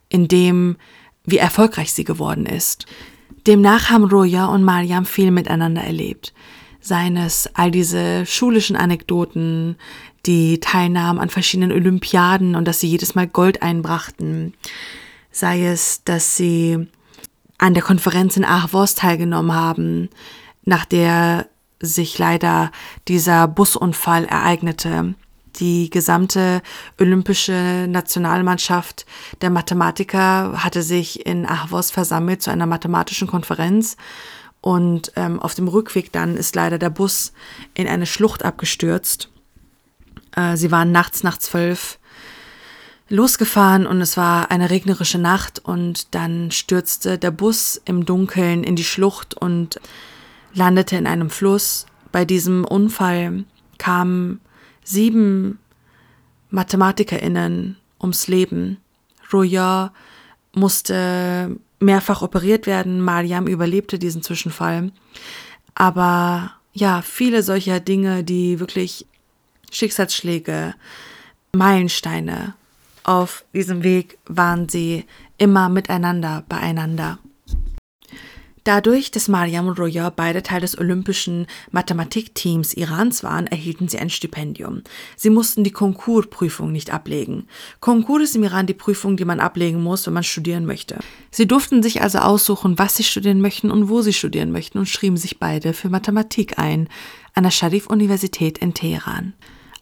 indem 0.09 0.77
wie 1.31 1.39
erfolgreich 1.39 1.93
sie 1.93 2.05
geworden 2.05 2.47
ist. 2.47 2.87
Demnach 3.47 3.91
haben 3.91 4.05
Roya 4.05 4.47
und 4.47 4.65
Mariam 4.65 5.05
viel 5.07 5.31
miteinander 5.31 5.83
erlebt. 5.83 6.33
Seien 6.81 7.17
es 7.17 7.49
all 7.55 7.71
diese 7.71 8.25
schulischen 8.27 8.77
Anekdoten, 8.77 9.77
die 10.27 10.61
Teilnahmen 10.61 11.19
an 11.19 11.31
verschiedenen 11.31 11.73
Olympiaden 11.73 12.55
und 12.55 12.67
dass 12.67 12.81
sie 12.81 12.89
jedes 12.89 13.15
Mal 13.15 13.27
Gold 13.27 13.63
einbrachten. 13.63 14.55
Sei 15.31 15.67
es, 15.67 16.05
dass 16.05 16.37
sie 16.37 16.89
an 17.59 17.75
der 17.75 17.83
Konferenz 17.83 18.37
in 18.37 18.45
Ahvos 18.45 18.95
teilgenommen 18.95 19.55
haben, 19.55 20.09
nach 20.65 20.85
der 20.85 21.47
sich 21.81 22.19
leider 22.19 22.71
dieser 23.09 23.49
Busunfall 23.49 24.25
ereignete 24.27 25.15
die 25.57 25.91
gesamte 25.91 26.63
olympische 27.01 27.87
Nationalmannschaft 27.89 29.07
der 29.41 29.51
Mathematiker 29.51 30.63
hatte 30.65 30.83
sich 30.83 31.27
in 31.27 31.47
Ahvos 31.47 31.91
versammelt 31.91 32.43
zu 32.43 32.51
einer 32.51 32.67
mathematischen 32.67 33.29
Konferenz. 33.29 33.97
Und 34.61 35.13
ähm, 35.17 35.41
auf 35.41 35.55
dem 35.55 35.69
Rückweg 35.69 36.13
dann 36.13 36.37
ist 36.37 36.55
leider 36.55 36.79
der 36.79 36.91
Bus 36.91 37.33
in 37.75 37.89
eine 37.89 38.07
Schlucht 38.07 38.45
abgestürzt. 38.45 39.31
Äh, 40.37 40.57
sie 40.57 40.71
waren 40.71 40.93
nachts 40.93 41.23
nach 41.23 41.39
zwölf 41.39 41.99
losgefahren 43.09 43.87
und 43.87 44.01
es 44.01 44.17
war 44.17 44.51
eine 44.51 44.71
regnerische 44.71 45.19
Nacht 45.19 45.59
und 45.59 46.15
dann 46.15 46.51
stürzte 46.51 47.19
der 47.19 47.33
Bus 47.33 47.81
im 47.85 48.07
Dunkeln 48.07 48.63
in 48.63 48.77
die 48.77 48.85
Schlucht 48.85 49.35
und 49.35 49.81
landete 50.55 50.97
in 50.97 51.07
einem 51.07 51.31
Fluss. 51.31 51.87
Bei 52.13 52.25
diesem 52.25 52.65
Unfall 52.65 53.45
kamen 53.79 54.41
sieben 54.91 55.59
MathematikerInnen 56.51 57.77
ums 58.01 58.29
Leben. 58.29 58.79
Roya 59.33 59.93
musste 60.55 61.57
mehrfach 61.79 62.23
operiert 62.23 62.67
werden. 62.67 63.01
Mariam 63.01 63.47
überlebte 63.47 63.99
diesen 63.99 64.23
Zwischenfall. 64.23 64.93
Aber 65.75 66.53
ja, 66.73 67.03
viele 67.03 67.43
solcher 67.43 67.81
Dinge, 67.81 68.25
die 68.25 68.61
wirklich 68.61 69.07
Schicksalsschläge, 69.71 70.75
Meilensteine 71.53 72.55
auf 73.03 73.45
diesem 73.55 73.83
Weg 73.83 74.19
waren 74.27 74.69
sie 74.69 75.05
immer 75.39 75.69
miteinander 75.69 76.45
beieinander. 76.49 77.19
Dadurch, 78.65 79.11
dass 79.11 79.29
Mariam 79.29 79.69
und 79.69 79.79
Roya 79.79 80.11
beide 80.11 80.43
Teil 80.43 80.61
des 80.61 80.79
olympischen 80.79 81.47
Mathematikteams 81.71 82.75
Irans 82.75 83.23
waren, 83.23 83.47
erhielten 83.47 83.89
sie 83.89 83.99
ein 83.99 84.11
Stipendium. 84.11 84.83
Sie 85.17 85.31
mussten 85.31 85.65
die 85.65 85.71
Konkursprüfung 85.71 86.71
nicht 86.71 86.93
ablegen. 86.93 87.47
Konkurs 87.81 88.23
ist 88.23 88.37
im 88.37 88.45
Iran 88.45 88.67
die 88.67 88.75
Prüfung, 88.75 89.17
die 89.17 89.25
man 89.25 89.41
ablegen 89.41 89.83
muss, 89.83 90.07
wenn 90.07 90.15
man 90.15 90.25
studieren 90.25 90.67
möchte. 90.67 90.99
Sie 91.31 91.47
durften 91.47 91.83
sich 91.83 92.03
also 92.03 92.19
aussuchen, 92.19 92.79
was 92.79 92.97
sie 92.97 93.05
studieren 93.05 93.41
möchten 93.41 93.71
und 93.71 93.89
wo 93.89 94.03
sie 94.03 94.13
studieren 94.13 94.53
möchten 94.53 94.79
und 94.79 94.87
schrieben 94.87 95.17
sich 95.17 95.39
beide 95.39 95.73
für 95.73 95.89
Mathematik 95.89 96.59
ein 96.59 96.89
an 97.35 97.45
der 97.45 97.51
Sharif-Universität 97.51 98.59
in 98.59 98.75
Teheran. 98.75 99.33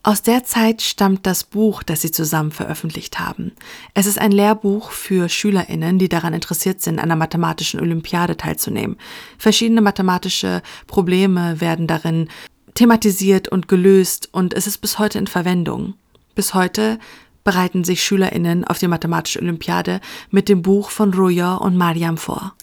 Aus 0.09 0.23
der 0.23 0.43
Zeit 0.43 0.81
stammt 0.81 1.27
das 1.27 1.45
Buch, 1.45 1.83
das 1.83 2.01
sie 2.01 2.11
zusammen 2.11 2.51
veröffentlicht 2.51 3.19
haben. 3.19 3.53
Es 3.93 4.07
ist 4.07 4.19
ein 4.19 4.33
Lehrbuch 4.33 4.91
für 4.91 5.29
Schülerinnen, 5.29 5.99
die 5.99 6.09
daran 6.09 6.33
interessiert 6.33 6.81
sind, 6.81 6.99
an 6.99 7.11
der 7.11 7.17
mathematischen 7.19 7.79
Olympiade 7.79 8.39
teilzunehmen. 8.39 8.97
Verschiedene 9.37 9.83
mathematische 9.83 10.63
Probleme 10.87 11.61
werden 11.61 11.87
darin 11.87 12.31
thematisiert 12.73 13.49
und 13.49 13.69
gelöst 13.69 14.31
und 14.33 14.55
es 14.55 14.67
ist 14.67 14.79
bis 14.79 14.99
heute 14.99 15.19
in 15.19 15.27
Verwendung. 15.27 15.93
Bis 16.35 16.55
heute 16.55 16.99
bereiten 17.45 17.85
sich 17.85 18.03
Schülerinnen 18.03 18.65
auf 18.65 18.79
die 18.79 18.89
mathematische 18.89 19.43
Olympiade 19.43 20.01
mit 20.31 20.49
dem 20.49 20.63
Buch 20.63 20.89
von 20.89 21.13
Roya 21.13 21.57
und 21.57 21.77
Mariam 21.77 22.17
vor. 22.17 22.55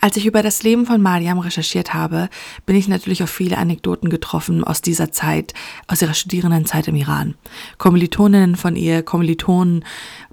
Als 0.00 0.16
ich 0.16 0.26
über 0.26 0.42
das 0.42 0.62
Leben 0.62 0.86
von 0.86 1.02
Mariam 1.02 1.38
recherchiert 1.38 1.94
habe, 1.94 2.28
bin 2.64 2.76
ich 2.76 2.88
natürlich 2.88 3.22
auf 3.22 3.30
viele 3.30 3.58
Anekdoten 3.58 4.10
getroffen 4.10 4.64
aus 4.64 4.82
dieser 4.82 5.12
Zeit, 5.12 5.54
aus 5.86 6.02
ihrer 6.02 6.14
Studierendenzeit 6.14 6.88
im 6.88 6.96
Iran. 6.96 7.34
Kommilitoninnen 7.78 8.56
von 8.56 8.76
ihr, 8.76 9.02
Kommilitonen, 9.02 9.84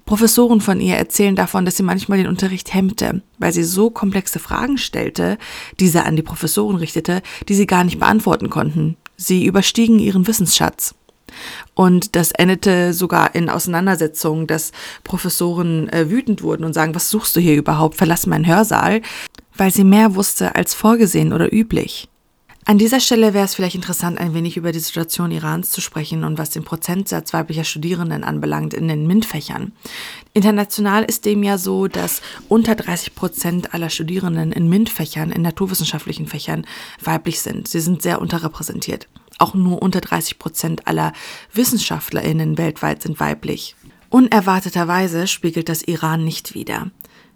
Professoren 0.06 0.60
von 0.60 0.82
ihr 0.82 0.96
erzählen 0.96 1.36
davon, 1.36 1.66
dass 1.66 1.78
sie 1.78 1.84
manchmal 1.84 2.18
den 2.18 2.28
Unterricht 2.28 2.74
hemmte, 2.74 3.22
weil 3.40 3.54
sie 3.54 3.64
so 3.64 3.90
komplexe 3.90 4.40
Fragen 4.40 4.78
stellte, 4.78 5.38
diese 5.80 6.04
an 6.04 6.16
die 6.16 6.24
Professoren 6.24 6.76
richtete, 6.76 7.22
die 7.48 7.56
sie 7.56 7.68
gar 7.68 7.84
nicht 7.84 8.00
beantworten 8.00 8.50
konnten. 8.50 8.98
Sie 9.16 9.46
überstiegen 9.46 10.00
ihren 10.00 10.28
Wissensschatz. 10.28 10.96
Und 11.74 12.16
das 12.16 12.32
endete 12.32 12.94
sogar 12.94 13.36
in 13.36 13.50
Auseinandersetzungen, 13.50 14.48
dass 14.48 14.72
Professoren 15.04 15.90
äh, 15.90 16.10
wütend 16.10 16.44
wurden 16.44 16.64
und 16.64 16.74
sagen, 16.74 16.96
was 16.96 17.10
suchst 17.10 17.36
du 17.36 17.40
hier 17.40 17.56
überhaupt? 17.56 17.96
Verlass 17.96 18.26
meinen 18.26 18.48
Hörsaal, 18.48 19.02
weil 19.56 19.72
sie 19.72 19.84
mehr 19.84 20.16
wusste 20.16 20.56
als 20.56 20.74
vorgesehen 20.74 21.34
oder 21.34 21.54
üblich. 21.54 22.10
An 22.66 22.78
dieser 22.78 23.02
Stelle 23.02 23.34
wäre 23.34 23.44
es 23.44 23.56
vielleicht 23.56 23.76
interessant, 23.76 24.18
ein 24.18 24.34
wenig 24.34 24.56
über 24.56 24.72
die 24.72 24.80
Situation 24.80 25.32
Irans 25.32 25.72
zu 25.72 25.82
sprechen 25.82 26.24
und 26.24 26.38
was 26.38 26.52
den 26.52 26.64
Prozentsatz 26.64 27.34
weiblicher 27.34 27.66
Studierenden 27.66 28.24
anbelangt 28.24 28.74
in 28.74 28.88
den 28.88 29.06
MINT-Fächern. 29.06 29.74
International 30.34 31.04
ist 31.04 31.26
dem 31.26 31.44
ja 31.44 31.58
so, 31.58 31.90
dass 31.90 32.22
unter 32.48 32.76
30 32.76 33.16
Prozent 33.16 33.74
aller 33.74 33.90
Studierenden 33.90 34.54
in 34.54 34.70
MINT-Fächern, 34.70 35.32
in 35.32 35.42
naturwissenschaftlichen 35.42 36.26
Fächern, 36.26 36.66
weiblich 37.04 37.42
sind. 37.42 37.68
Sie 37.68 37.82
sind 37.82 38.02
sehr 38.02 38.22
unterrepräsentiert. 38.22 39.10
Auch 39.40 39.54
nur 39.54 39.82
unter 39.82 40.02
30 40.02 40.40
Prozent 40.40 40.88
aller 40.88 41.14
WissenschaftlerInnen 41.54 42.58
weltweit 42.58 43.02
sind 43.02 43.20
weiblich. 43.20 43.76
Unerwarteterweise 44.10 45.28
spiegelt 45.28 45.70
das 45.70 45.82
Iran 45.82 46.24
nicht 46.24 46.54
wider. 46.54 46.92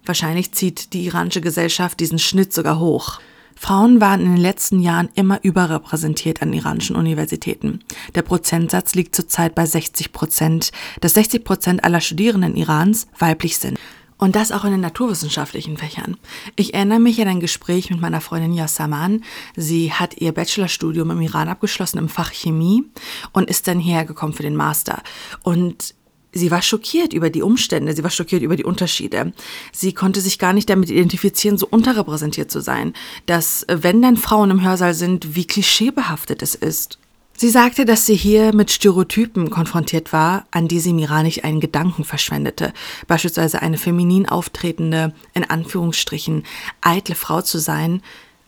Wahrscheinlich 0.05 0.51
zieht 0.51 0.93
die 0.93 1.05
iranische 1.05 1.41
Gesellschaft 1.41 1.99
diesen 1.99 2.19
Schnitt 2.19 2.53
sogar 2.53 2.79
hoch. 2.79 3.19
Frauen 3.55 3.99
waren 3.99 4.21
in 4.21 4.35
den 4.35 4.41
letzten 4.41 4.79
Jahren 4.79 5.09
immer 5.15 5.43
überrepräsentiert 5.43 6.43
an 6.43 6.53
iranischen 6.53 6.95
Universitäten. 6.95 7.79
Der 8.13 8.21
Prozentsatz 8.21 8.93
liegt 8.93 9.15
zurzeit 9.15 9.55
bei 9.55 9.65
60 9.65 10.13
Prozent, 10.13 10.71
dass 11.01 11.15
60 11.15 11.43
Prozent 11.43 11.83
aller 11.83 11.99
Studierenden 11.99 12.55
Irans 12.55 13.07
weiblich 13.17 13.57
sind. 13.57 13.79
Und 14.17 14.35
das 14.35 14.51
auch 14.51 14.65
in 14.65 14.71
den 14.71 14.81
naturwissenschaftlichen 14.81 15.77
Fächern. 15.77 16.17
Ich 16.55 16.73
erinnere 16.73 16.99
mich 16.99 17.21
an 17.21 17.27
ein 17.27 17.39
Gespräch 17.39 17.89
mit 17.91 18.01
meiner 18.01 18.21
Freundin 18.21 18.53
Yassaman. 18.53 19.23
Sie 19.55 19.93
hat 19.93 20.17
ihr 20.17 20.31
Bachelorstudium 20.31 21.11
im 21.11 21.21
Iran 21.21 21.49
abgeschlossen 21.49 21.99
im 21.99 22.09
Fach 22.09 22.31
Chemie 22.31 22.83
und 23.31 23.49
ist 23.49 23.67
dann 23.67 23.79
hierher 23.79 24.05
gekommen 24.05 24.33
für 24.33 24.43
den 24.43 24.55
Master. 24.55 25.03
Und 25.43 25.93
Sie 26.33 26.51
war 26.51 26.61
schockiert 26.61 27.13
über 27.13 27.29
die 27.29 27.41
Umstände, 27.41 27.93
sie 27.93 28.03
war 28.03 28.11
schockiert 28.11 28.43
über 28.43 28.55
die 28.55 28.65
Unterschiede. 28.65 29.33
Sie 29.71 29.93
konnte 29.93 30.21
sich 30.21 30.37
gar 30.37 30.53
nicht 30.53 30.69
damit 30.69 30.89
identifizieren, 30.89 31.57
so 31.57 31.67
unterrepräsentiert 31.67 32.51
zu 32.51 32.61
sein, 32.61 32.93
dass 33.25 33.65
wenn 33.69 34.01
dann 34.01 34.17
Frauen 34.17 34.51
im 34.51 34.63
Hörsaal 34.63 34.93
sind, 34.93 35.35
wie 35.35 35.47
klischeebehaftet 35.47 36.43
es 36.43 36.53
ist. 36.53 36.99
Sie 37.39 37.49
sagte, 37.49 37.85
dass 37.85 38.07
sie 38.07 38.15
hier 38.15 38.51
mit 38.51 38.71
Stereotypen 38.71 39.51
konfrontiert 39.51 40.11
war, 40.11 40.47
an 40.49 40.67
die 40.67 40.79
sie 40.79 40.89
im 40.89 40.97
Iran 40.97 41.23
nicht 41.23 41.43
einen 41.43 41.59
Gedanken 41.59 42.03
verschwendete. 42.03 42.73
Beispielsweise 43.05 43.61
eine 43.61 43.77
feminin 43.77 44.27
auftretende, 44.27 45.13
in 45.35 45.43
Anführungsstrichen, 45.43 46.45
eitle 46.81 47.13
Frau 47.13 47.43
zu 47.43 47.59
sein 47.59 48.01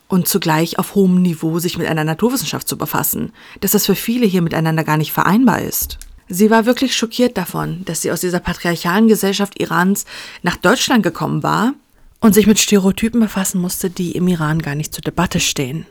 und 0.07 0.27
zugleich 0.27 0.79
auf 0.79 0.95
hohem 0.95 1.21
Niveau 1.21 1.59
sich 1.59 1.77
mit 1.77 1.85
einer 1.85 2.03
Naturwissenschaft 2.03 2.67
zu 2.67 2.79
befassen. 2.79 3.31
Dass 3.61 3.73
das 3.73 3.85
für 3.85 3.93
viele 3.93 4.25
hier 4.25 4.41
miteinander 4.41 4.83
gar 4.83 4.97
nicht 4.97 5.11
vereinbar 5.11 5.61
ist. 5.61 5.99
Sie 6.27 6.49
war 6.49 6.65
wirklich 6.65 6.97
schockiert 6.97 7.37
davon, 7.37 7.85
dass 7.85 8.01
sie 8.01 8.11
aus 8.11 8.21
dieser 8.21 8.39
patriarchalen 8.39 9.07
Gesellschaft 9.07 9.61
Irans 9.61 10.05
nach 10.41 10.55
Deutschland 10.55 11.03
gekommen 11.03 11.43
war 11.43 11.75
und 12.21 12.33
sich 12.33 12.47
mit 12.47 12.57
Stereotypen 12.57 13.19
befassen 13.19 13.61
musste, 13.61 13.91
die 13.91 14.13
im 14.13 14.27
Iran 14.27 14.63
gar 14.63 14.73
nicht 14.73 14.95
zur 14.95 15.03
Debatte 15.03 15.39
stehen. 15.39 15.85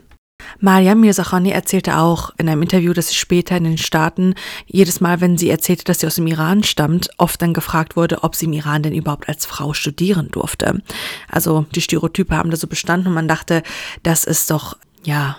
Mariam 0.59 0.99
Mirzakhani 0.99 1.51
erzählte 1.51 1.97
auch 1.97 2.31
in 2.37 2.49
einem 2.49 2.61
Interview, 2.61 2.93
dass 2.93 3.09
sie 3.09 3.15
später 3.15 3.57
in 3.57 3.63
den 3.63 3.77
Staaten 3.77 4.35
jedes 4.65 4.99
Mal, 5.01 5.21
wenn 5.21 5.37
sie 5.37 5.49
erzählte, 5.49 5.85
dass 5.85 5.99
sie 5.99 6.07
aus 6.07 6.15
dem 6.15 6.27
Iran 6.27 6.63
stammt, 6.63 7.09
oft 7.17 7.41
dann 7.41 7.53
gefragt 7.53 7.95
wurde, 7.95 8.23
ob 8.23 8.35
sie 8.35 8.45
im 8.45 8.53
Iran 8.53 8.83
denn 8.83 8.93
überhaupt 8.93 9.29
als 9.29 9.45
Frau 9.45 9.73
studieren 9.73 10.29
durfte. 10.31 10.81
Also 11.29 11.65
die 11.75 11.81
Stereotype 11.81 12.35
haben 12.35 12.51
da 12.51 12.57
so 12.57 12.67
bestanden 12.67 13.07
und 13.07 13.13
man 13.13 13.27
dachte, 13.27 13.63
das 14.03 14.23
ist 14.23 14.51
doch, 14.51 14.77
ja, 15.03 15.37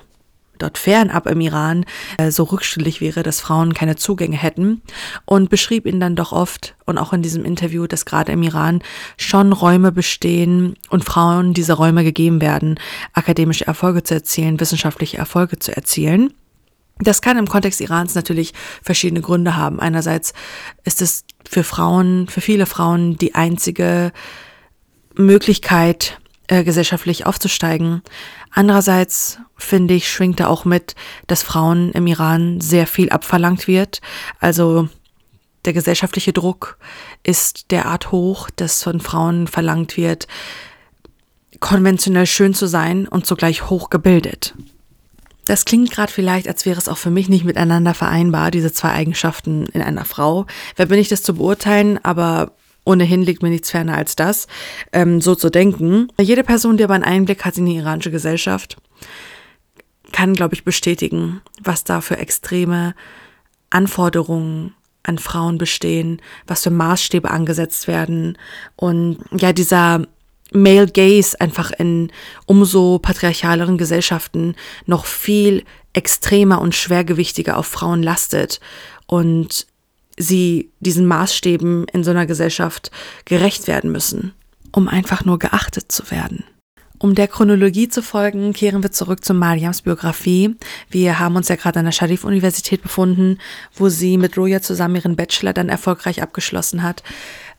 dort 0.62 0.78
fernab 0.78 1.26
im 1.26 1.40
Iran 1.40 1.84
äh, 2.18 2.30
so 2.30 2.44
rückständig 2.44 3.00
wäre, 3.00 3.22
dass 3.22 3.40
Frauen 3.40 3.74
keine 3.74 3.96
Zugänge 3.96 4.36
hätten 4.36 4.82
und 5.24 5.50
beschrieb 5.50 5.86
ihn 5.86 6.00
dann 6.00 6.16
doch 6.16 6.32
oft 6.32 6.74
und 6.86 6.98
auch 6.98 7.12
in 7.12 7.22
diesem 7.22 7.44
Interview, 7.44 7.86
dass 7.86 8.04
gerade 8.04 8.32
im 8.32 8.42
Iran 8.42 8.82
schon 9.16 9.52
Räume 9.52 9.92
bestehen 9.92 10.76
und 10.88 11.04
Frauen 11.04 11.54
diese 11.54 11.74
Räume 11.74 12.04
gegeben 12.04 12.40
werden, 12.40 12.78
akademische 13.12 13.66
Erfolge 13.66 14.02
zu 14.02 14.14
erzielen, 14.14 14.60
wissenschaftliche 14.60 15.18
Erfolge 15.18 15.58
zu 15.58 15.74
erzielen. 15.74 16.32
Das 16.98 17.22
kann 17.22 17.38
im 17.38 17.48
Kontext 17.48 17.80
Irans 17.80 18.14
natürlich 18.14 18.52
verschiedene 18.82 19.22
Gründe 19.22 19.56
haben. 19.56 19.80
Einerseits 19.80 20.34
ist 20.84 21.00
es 21.00 21.24
für 21.48 21.64
Frauen, 21.64 22.28
für 22.28 22.42
viele 22.42 22.66
Frauen 22.66 23.16
die 23.16 23.34
einzige 23.34 24.12
Möglichkeit, 25.14 26.18
äh, 26.48 26.64
gesellschaftlich 26.64 27.26
aufzusteigen. 27.26 28.02
Andererseits 28.50 29.38
finde 29.56 29.94
ich, 29.94 30.10
schwingt 30.10 30.40
da 30.40 30.48
auch 30.48 30.64
mit, 30.64 30.94
dass 31.26 31.42
Frauen 31.42 31.92
im 31.92 32.06
Iran 32.06 32.60
sehr 32.60 32.86
viel 32.86 33.10
abverlangt 33.10 33.68
wird. 33.68 34.00
Also 34.40 34.88
der 35.64 35.72
gesellschaftliche 35.72 36.32
Druck 36.32 36.78
ist 37.22 37.70
derart 37.70 38.12
hoch, 38.12 38.48
dass 38.50 38.82
von 38.82 39.00
Frauen 39.00 39.46
verlangt 39.46 39.96
wird, 39.96 40.26
konventionell 41.60 42.26
schön 42.26 42.54
zu 42.54 42.66
sein 42.66 43.06
und 43.06 43.26
zugleich 43.26 43.68
hochgebildet. 43.68 44.54
Das 45.44 45.64
klingt 45.64 45.90
gerade 45.90 46.12
vielleicht, 46.12 46.48
als 46.48 46.64
wäre 46.64 46.78
es 46.78 46.88
auch 46.88 46.98
für 46.98 47.10
mich 47.10 47.28
nicht 47.28 47.44
miteinander 47.44 47.92
vereinbar, 47.92 48.50
diese 48.50 48.72
zwei 48.72 48.92
Eigenschaften 48.92 49.66
in 49.66 49.82
einer 49.82 50.04
Frau. 50.04 50.46
Wer 50.76 50.86
bin 50.86 50.98
ich 50.98 51.08
das 51.08 51.22
zu 51.22 51.34
beurteilen? 51.34 51.98
Aber 52.04 52.52
Ohnehin 52.90 53.22
liegt 53.22 53.42
mir 53.42 53.50
nichts 53.50 53.70
ferner 53.70 53.96
als 53.96 54.16
das, 54.16 54.48
ähm, 54.92 55.20
so 55.20 55.36
zu 55.36 55.48
denken. 55.48 56.08
Jede 56.20 56.42
Person, 56.42 56.76
die 56.76 56.84
aber 56.84 56.94
einen 56.94 57.04
Einblick 57.04 57.44
hat 57.44 57.56
in 57.56 57.66
die 57.66 57.76
iranische 57.76 58.10
Gesellschaft, 58.10 58.76
kann, 60.12 60.34
glaube 60.34 60.54
ich, 60.54 60.64
bestätigen, 60.64 61.40
was 61.62 61.84
da 61.84 62.00
für 62.00 62.18
extreme 62.18 62.94
Anforderungen 63.70 64.74
an 65.04 65.18
Frauen 65.18 65.56
bestehen, 65.56 66.20
was 66.48 66.64
für 66.64 66.70
Maßstäbe 66.70 67.30
angesetzt 67.30 67.86
werden 67.86 68.36
und 68.76 69.18
ja, 69.32 69.52
dieser 69.52 70.06
Male 70.52 70.88
Gaze 70.88 71.40
einfach 71.40 71.70
in 71.70 72.10
umso 72.46 72.98
patriarchaleren 72.98 73.78
Gesellschaften 73.78 74.56
noch 74.84 75.06
viel 75.06 75.64
extremer 75.92 76.60
und 76.60 76.74
schwergewichtiger 76.74 77.56
auf 77.56 77.66
Frauen 77.66 78.02
lastet 78.02 78.58
und 79.06 79.66
sie 80.20 80.70
diesen 80.80 81.06
Maßstäben 81.06 81.86
in 81.92 82.04
so 82.04 82.10
einer 82.10 82.26
Gesellschaft 82.26 82.90
gerecht 83.24 83.66
werden 83.66 83.90
müssen, 83.90 84.32
um 84.72 84.88
einfach 84.88 85.24
nur 85.24 85.38
geachtet 85.38 85.90
zu 85.90 86.10
werden. 86.10 86.44
Um 87.02 87.14
der 87.14 87.28
Chronologie 87.28 87.88
zu 87.88 88.02
folgen, 88.02 88.52
kehren 88.52 88.82
wir 88.82 88.92
zurück 88.92 89.24
zu 89.24 89.32
Mariams 89.32 89.80
Biografie. 89.80 90.54
Wir 90.90 91.18
haben 91.18 91.34
uns 91.34 91.48
ja 91.48 91.56
gerade 91.56 91.78
an 91.78 91.86
der 91.86 91.92
Sharif-Universität 91.92 92.82
befunden, 92.82 93.38
wo 93.74 93.88
sie 93.88 94.18
mit 94.18 94.36
Roya 94.36 94.60
zusammen 94.60 94.96
ihren 94.96 95.16
Bachelor 95.16 95.54
dann 95.54 95.70
erfolgreich 95.70 96.20
abgeschlossen 96.20 96.82
hat. 96.82 97.02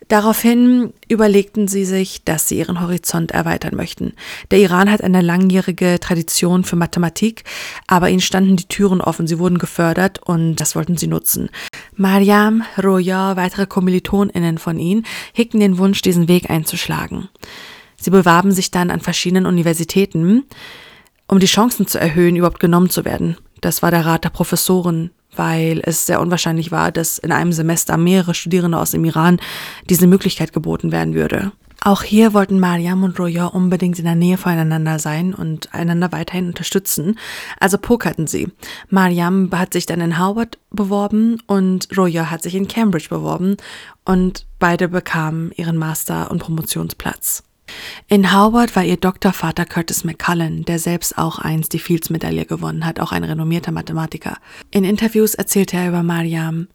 Daraufhin 0.10 0.94
überlegten 1.10 1.68
sie 1.68 1.86
sich, 1.86 2.24
dass 2.24 2.48
sie 2.48 2.60
ihren 2.60 2.82
Horizont 2.82 3.32
erweitern 3.32 3.76
möchten. 3.76 4.14
Der 4.52 4.60
Iran 4.60 4.92
hat 4.92 5.04
eine 5.04 5.22
langjährige 5.22 6.00
Tradition 6.00 6.64
für 6.64 6.76
Mathematik, 6.76 7.44
aber 7.88 8.12
ihnen 8.12 8.22
standen 8.22 8.58
die 8.58 8.68
Türen 8.68 9.02
offen, 9.02 9.26
sie 9.26 9.40
wurden 9.40 9.58
gefördert 9.58 10.20
und 10.24 10.58
das 10.58 10.76
wollten 10.76 10.98
sie 10.98 11.08
nutzen. 11.08 11.50
Mariam, 11.96 12.62
Roya, 12.78 13.38
weitere 13.38 13.66
KommilitonInnen 13.66 14.60
von 14.60 14.78
ihnen 14.78 15.04
hegten 15.34 15.60
den 15.60 15.80
Wunsch, 15.80 16.04
diesen 16.04 16.28
Weg 16.28 16.52
einzuschlagen. 16.52 17.30
Sie 18.02 18.10
bewarben 18.10 18.52
sich 18.52 18.72
dann 18.72 18.90
an 18.90 19.00
verschiedenen 19.00 19.46
Universitäten, 19.46 20.44
um 21.28 21.40
die 21.40 21.46
Chancen 21.46 21.88
zu 21.88 22.00
erhöhen, 22.00 22.36
überhaupt 22.36 22.60
genommen 22.60 22.90
zu 22.90 23.06
werden. 23.06 23.38
Das 23.62 23.82
war 23.84 23.92
der 23.92 24.06
Rat 24.06 24.26
der 24.26 24.30
Professoren, 24.30 25.12
weil 25.36 25.82
es 25.86 26.08
sehr 26.08 26.20
unwahrscheinlich 26.20 26.72
war, 26.72 26.92
dass 26.92 27.20
in 27.20 27.32
einem 27.32 27.54
Semester 27.54 27.96
mehrere 27.96 28.34
Studierende 28.34 28.80
aus 28.80 28.92
dem 28.92 29.06
Iran 29.06 29.40
diese 29.90 30.08
Möglichkeit 30.08 30.52
geboten 30.52 30.92
werden 30.92 31.14
würde. 31.14 31.52
Auch 31.84 32.04
hier 32.04 32.34
wollten 32.34 32.60
Mariam 32.60 33.04
und 33.04 33.18
Roya 33.20 33.48
unbedingt 33.48 33.98
in 33.98 34.06
der 34.06 34.14
Nähe 34.14 34.38
voneinander 34.38 35.00
sein 35.00 35.34
und 35.34 35.74
einander 35.74 36.12
weiterhin 36.12 36.48
unterstützen, 36.48 37.18
also 37.60 37.80
pokerten 37.80 38.28
sie. 38.28 38.50
Mariam 38.90 39.50
hat 39.52 39.74
sich 39.74 39.88
dann 39.88 40.00
in 40.00 40.20
Howard 40.20 40.60
beworben 40.70 41.42
und 41.48 41.88
Roya 41.98 42.30
hat 42.30 42.44
sich 42.44 42.54
in 42.54 42.68
Cambridge 42.68 43.10
beworben 43.10 43.58
und 44.06 44.46
beide 44.60 44.90
bekamen 44.90 45.52
ihren 45.56 45.78
Master- 45.78 46.30
und 46.30 46.38
Promotionsplatz. 46.40 47.44
In 48.08 48.34
Howard 48.34 48.76
war 48.76 48.84
ihr 48.84 48.98
Doktorvater 48.98 49.66
Curtis 49.66 50.04
McCullen, 50.04 50.66
der 50.66 50.80
selbst 50.80 51.18
auch 51.18 51.40
einst 51.40 51.74
die 51.74 51.80
Fields-Medaille 51.80 52.46
gewonnen 52.46 52.86
hat, 52.86 53.00
auch 53.00 53.12
ein 53.12 53.24
renommierter 53.24 53.72
Mathematiker. 53.72 54.38
In 54.70 54.84
Interviews 54.84 55.34
erzählte 55.36 55.78
er 55.78 55.90
über 55.90 56.04
Mariam, 56.04 56.68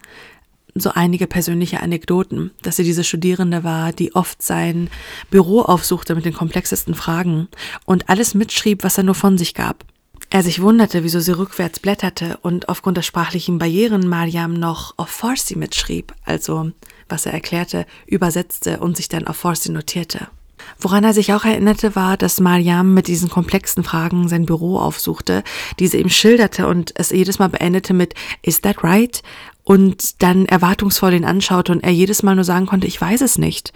so 0.75 0.91
einige 0.91 1.27
persönliche 1.27 1.81
Anekdoten, 1.81 2.51
dass 2.63 2.77
sie 2.77 2.85
diese 2.85 3.05
Studierende 3.05 3.65
war, 3.65 3.93
die 3.93 4.15
oft 4.15 4.43
sein 4.43 4.91
Büro 5.31 5.63
aufsuchte 5.63 6.15
mit 6.15 6.25
den 6.25 6.35
komplexesten 6.35 6.95
Fragen 6.95 7.49
und 7.85 8.09
alles 8.09 8.35
mitschrieb, 8.35 8.85
was 8.85 8.99
er 8.99 9.05
nur 9.05 9.15
von 9.15 9.39
sich 9.39 9.55
gab. 9.55 9.85
Er 10.29 10.43
sich 10.43 10.61
wunderte, 10.61 11.05
wieso 11.05 11.21
sie 11.21 11.37
rückwärts 11.37 11.79
blätterte 11.79 12.39
und 12.43 12.69
aufgrund 12.69 12.97
der 12.97 13.03
sprachlichen 13.03 13.59
Barrieren 13.59 14.09
Mariam 14.09 14.55
noch 14.55 14.95
auf 14.97 15.09
Farsi 15.09 15.57
mitschrieb, 15.57 16.13
also 16.25 16.73
was 17.09 17.27
er 17.27 17.33
erklärte, 17.33 17.87
übersetzte 18.07 18.81
und 18.81 18.97
sich 18.97 19.09
dann 19.09 19.27
auf 19.27 19.37
Farsi 19.37 19.71
notierte. 19.71 20.29
Woran 20.79 21.05
er 21.05 21.13
sich 21.13 21.33
auch 21.33 21.45
erinnerte, 21.45 21.97
war, 21.97 22.17
dass 22.17 22.41
Mariam 22.41 22.95
mit 22.95 23.09
diesen 23.09 23.31
komplexen 23.31 23.85
Fragen 23.85 24.29
sein 24.29 24.47
Büro 24.47 24.79
aufsuchte, 24.79 25.43
diese 25.79 25.97
ihm 25.99 26.09
schilderte 26.09 26.67
und 26.67 26.93
es 26.97 27.11
jedes 27.11 27.39
Mal 27.39 27.49
beendete 27.49 27.95
mit 27.95 28.15
Is 28.43 28.61
that 28.61 28.83
right? 28.83 29.23
und 29.67 30.23
dann 30.23 30.47
erwartungsvoll 30.47 31.13
ihn 31.13 31.25
anschaute 31.25 31.73
und 31.73 31.83
er 31.83 31.91
jedes 31.91 32.23
Mal 32.23 32.37
nur 32.37 32.45
sagen 32.45 32.67
konnte, 32.67 32.87
ich 32.87 33.01
weiß 33.01 33.21
es 33.21 33.37
nicht. 33.37 33.73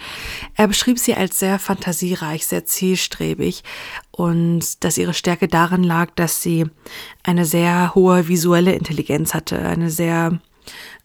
Er 0.55 0.69
beschrieb 0.69 1.01
sie 1.01 1.15
als 1.15 1.41
sehr 1.41 1.59
fantasiereich, 1.59 2.47
sehr 2.47 2.65
zielstrebig 2.65 3.65
und 4.13 4.85
dass 4.85 4.99
ihre 4.99 5.15
Stärke 5.15 5.49
darin 5.49 5.83
lag, 5.83 6.11
dass 6.15 6.43
sie 6.43 6.67
eine 7.25 7.45
sehr 7.45 7.93
hohe 7.97 8.29
visuelle 8.29 8.73
Intelligenz 8.75 9.35
hatte, 9.35 9.59
eine 9.59 9.91
sehr 9.91 10.39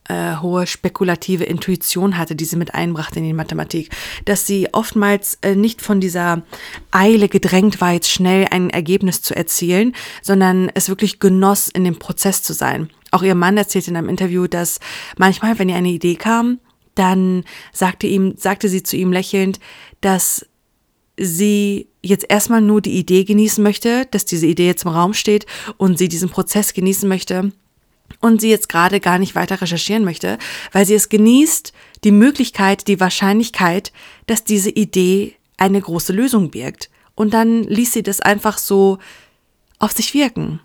äh, 0.07 0.37
hohe 0.37 0.67
spekulative 0.67 1.43
Intuition 1.43 2.17
hatte, 2.17 2.35
die 2.35 2.45
sie 2.45 2.57
mit 2.57 2.73
einbrachte 2.73 3.19
in 3.19 3.25
die 3.25 3.33
Mathematik, 3.33 3.89
dass 4.25 4.45
sie 4.45 4.69
oftmals 4.71 5.39
äh, 5.41 5.55
nicht 5.55 5.81
von 5.81 5.99
dieser 5.99 6.43
Eile 6.91 7.27
gedrängt 7.27 7.81
war, 7.81 7.91
jetzt 7.91 8.11
schnell 8.11 8.47
ein 8.51 8.69
Ergebnis 8.69 9.21
zu 9.21 9.35
erzielen, 9.35 9.95
sondern 10.21 10.69
es 10.73 10.89
wirklich 10.89 11.19
genoss, 11.19 11.67
in 11.67 11.83
dem 11.83 11.97
Prozess 11.97 12.43
zu 12.43 12.53
sein. 12.53 12.89
Auch 13.11 13.23
ihr 13.23 13.35
Mann 13.35 13.57
erzählte 13.57 13.91
in 13.91 13.97
einem 13.97 14.09
Interview, 14.09 14.47
dass 14.47 14.79
manchmal, 15.17 15.57
wenn 15.57 15.69
ihr 15.69 15.75
eine 15.75 15.89
Idee 15.89 16.15
kam, 16.15 16.59
dann 16.95 17.43
sagte 17.71 18.07
ihm, 18.07 18.35
sagte 18.37 18.69
sie 18.69 18.83
zu 18.83 18.95
ihm 18.95 19.11
lächelnd, 19.11 19.59
dass 20.01 20.45
sie 21.17 21.87
jetzt 22.01 22.25
erstmal 22.29 22.61
nur 22.61 22.81
die 22.81 22.97
Idee 22.97 23.23
genießen 23.23 23.63
möchte, 23.63 24.05
dass 24.11 24.25
diese 24.25 24.47
Idee 24.47 24.67
jetzt 24.67 24.85
im 24.85 24.91
Raum 24.91 25.13
steht 25.13 25.45
und 25.77 25.97
sie 25.97 26.09
diesen 26.09 26.29
Prozess 26.29 26.73
genießen 26.73 27.07
möchte 27.07 27.51
und 28.21 28.41
sie 28.41 28.49
jetzt 28.49 28.69
gerade 28.69 28.99
gar 28.99 29.19
nicht 29.19 29.35
weiter 29.35 29.61
recherchieren 29.61 30.03
möchte, 30.03 30.37
weil 30.71 30.85
sie 30.85 30.93
es 30.93 31.09
genießt, 31.09 31.73
die 32.03 32.11
Möglichkeit, 32.11 32.87
die 32.87 32.99
Wahrscheinlichkeit, 32.99 33.91
dass 34.27 34.43
diese 34.43 34.69
Idee 34.69 35.35
eine 35.57 35.81
große 35.81 36.13
Lösung 36.13 36.51
birgt. 36.51 36.89
Und 37.15 37.33
dann 37.33 37.63
ließ 37.63 37.93
sie 37.93 38.03
das 38.03 38.19
einfach 38.19 38.57
so 38.57 38.99
auf 39.79 39.91
sich 39.91 40.13
wirken. 40.13 40.59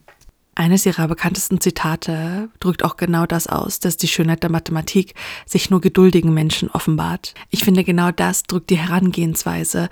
Eines 0.55 0.85
ihrer 0.85 1.09
bekanntesten 1.09 1.61
Zitate 1.61 2.51
drückt 2.59 2.85
auch 2.85 2.97
genau 2.97 3.25
das 3.25 3.47
aus, 3.47 3.81
dass 3.81 3.97
die 3.97 4.09
Schönheit 4.09 4.43
der 4.43 4.51
Mathematik 4.51 5.15
sich 5.47 5.71
nur 5.71 5.81
geduldigen 5.81 6.35
Menschen 6.35 6.69
offenbart. 6.71 7.35
Ich 7.51 7.65
finde, 7.65 7.85
genau 7.85 8.11
das 8.11 8.43
drückt 8.43 8.69
die 8.71 8.79
Herangehensweise 8.79 9.89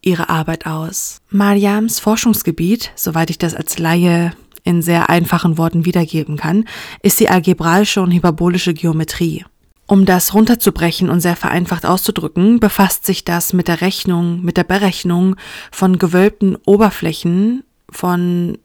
ihrer 0.00 0.30
Arbeit 0.30 0.66
aus. 0.66 1.20
Mariams 1.30 2.00
Forschungsgebiet, 2.00 2.90
soweit 2.94 3.30
ich 3.30 3.38
das 3.38 3.54
als 3.54 3.78
Laie 3.78 4.32
in 4.68 4.82
sehr 4.82 5.08
einfachen 5.08 5.56
Worten 5.56 5.86
wiedergeben 5.86 6.36
kann, 6.36 6.66
ist 7.02 7.18
die 7.20 7.30
algebraische 7.30 8.02
und 8.02 8.12
hyperbolische 8.12 8.74
Geometrie. 8.74 9.44
Um 9.86 10.04
das 10.04 10.34
runterzubrechen 10.34 11.08
und 11.08 11.20
sehr 11.20 11.36
vereinfacht 11.36 11.86
auszudrücken, 11.86 12.60
befasst 12.60 13.06
sich 13.06 13.24
das 13.24 13.54
mit 13.54 13.68
der 13.68 13.80
Rechnung, 13.80 14.42
mit 14.42 14.58
der 14.58 14.64
Berechnung 14.64 15.36
von 15.72 15.98
gewölbten 15.98 16.56
Oberflächen 16.66 17.64
von 17.90 18.58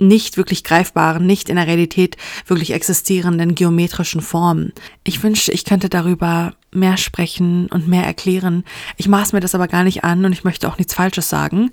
nicht 0.00 0.36
wirklich 0.36 0.64
greifbaren, 0.64 1.26
nicht 1.26 1.48
in 1.48 1.56
der 1.56 1.66
Realität 1.66 2.16
wirklich 2.46 2.72
existierenden 2.72 3.54
geometrischen 3.54 4.20
Formen. 4.20 4.72
Ich 5.04 5.22
wünschte, 5.22 5.52
ich 5.52 5.64
könnte 5.64 5.88
darüber 5.88 6.54
mehr 6.72 6.96
sprechen 6.96 7.66
und 7.66 7.88
mehr 7.88 8.04
erklären. 8.04 8.64
Ich 8.96 9.08
maß 9.08 9.32
mir 9.32 9.40
das 9.40 9.54
aber 9.54 9.68
gar 9.68 9.84
nicht 9.84 10.04
an 10.04 10.24
und 10.24 10.32
ich 10.32 10.44
möchte 10.44 10.68
auch 10.68 10.78
nichts 10.78 10.94
Falsches 10.94 11.28
sagen. 11.28 11.70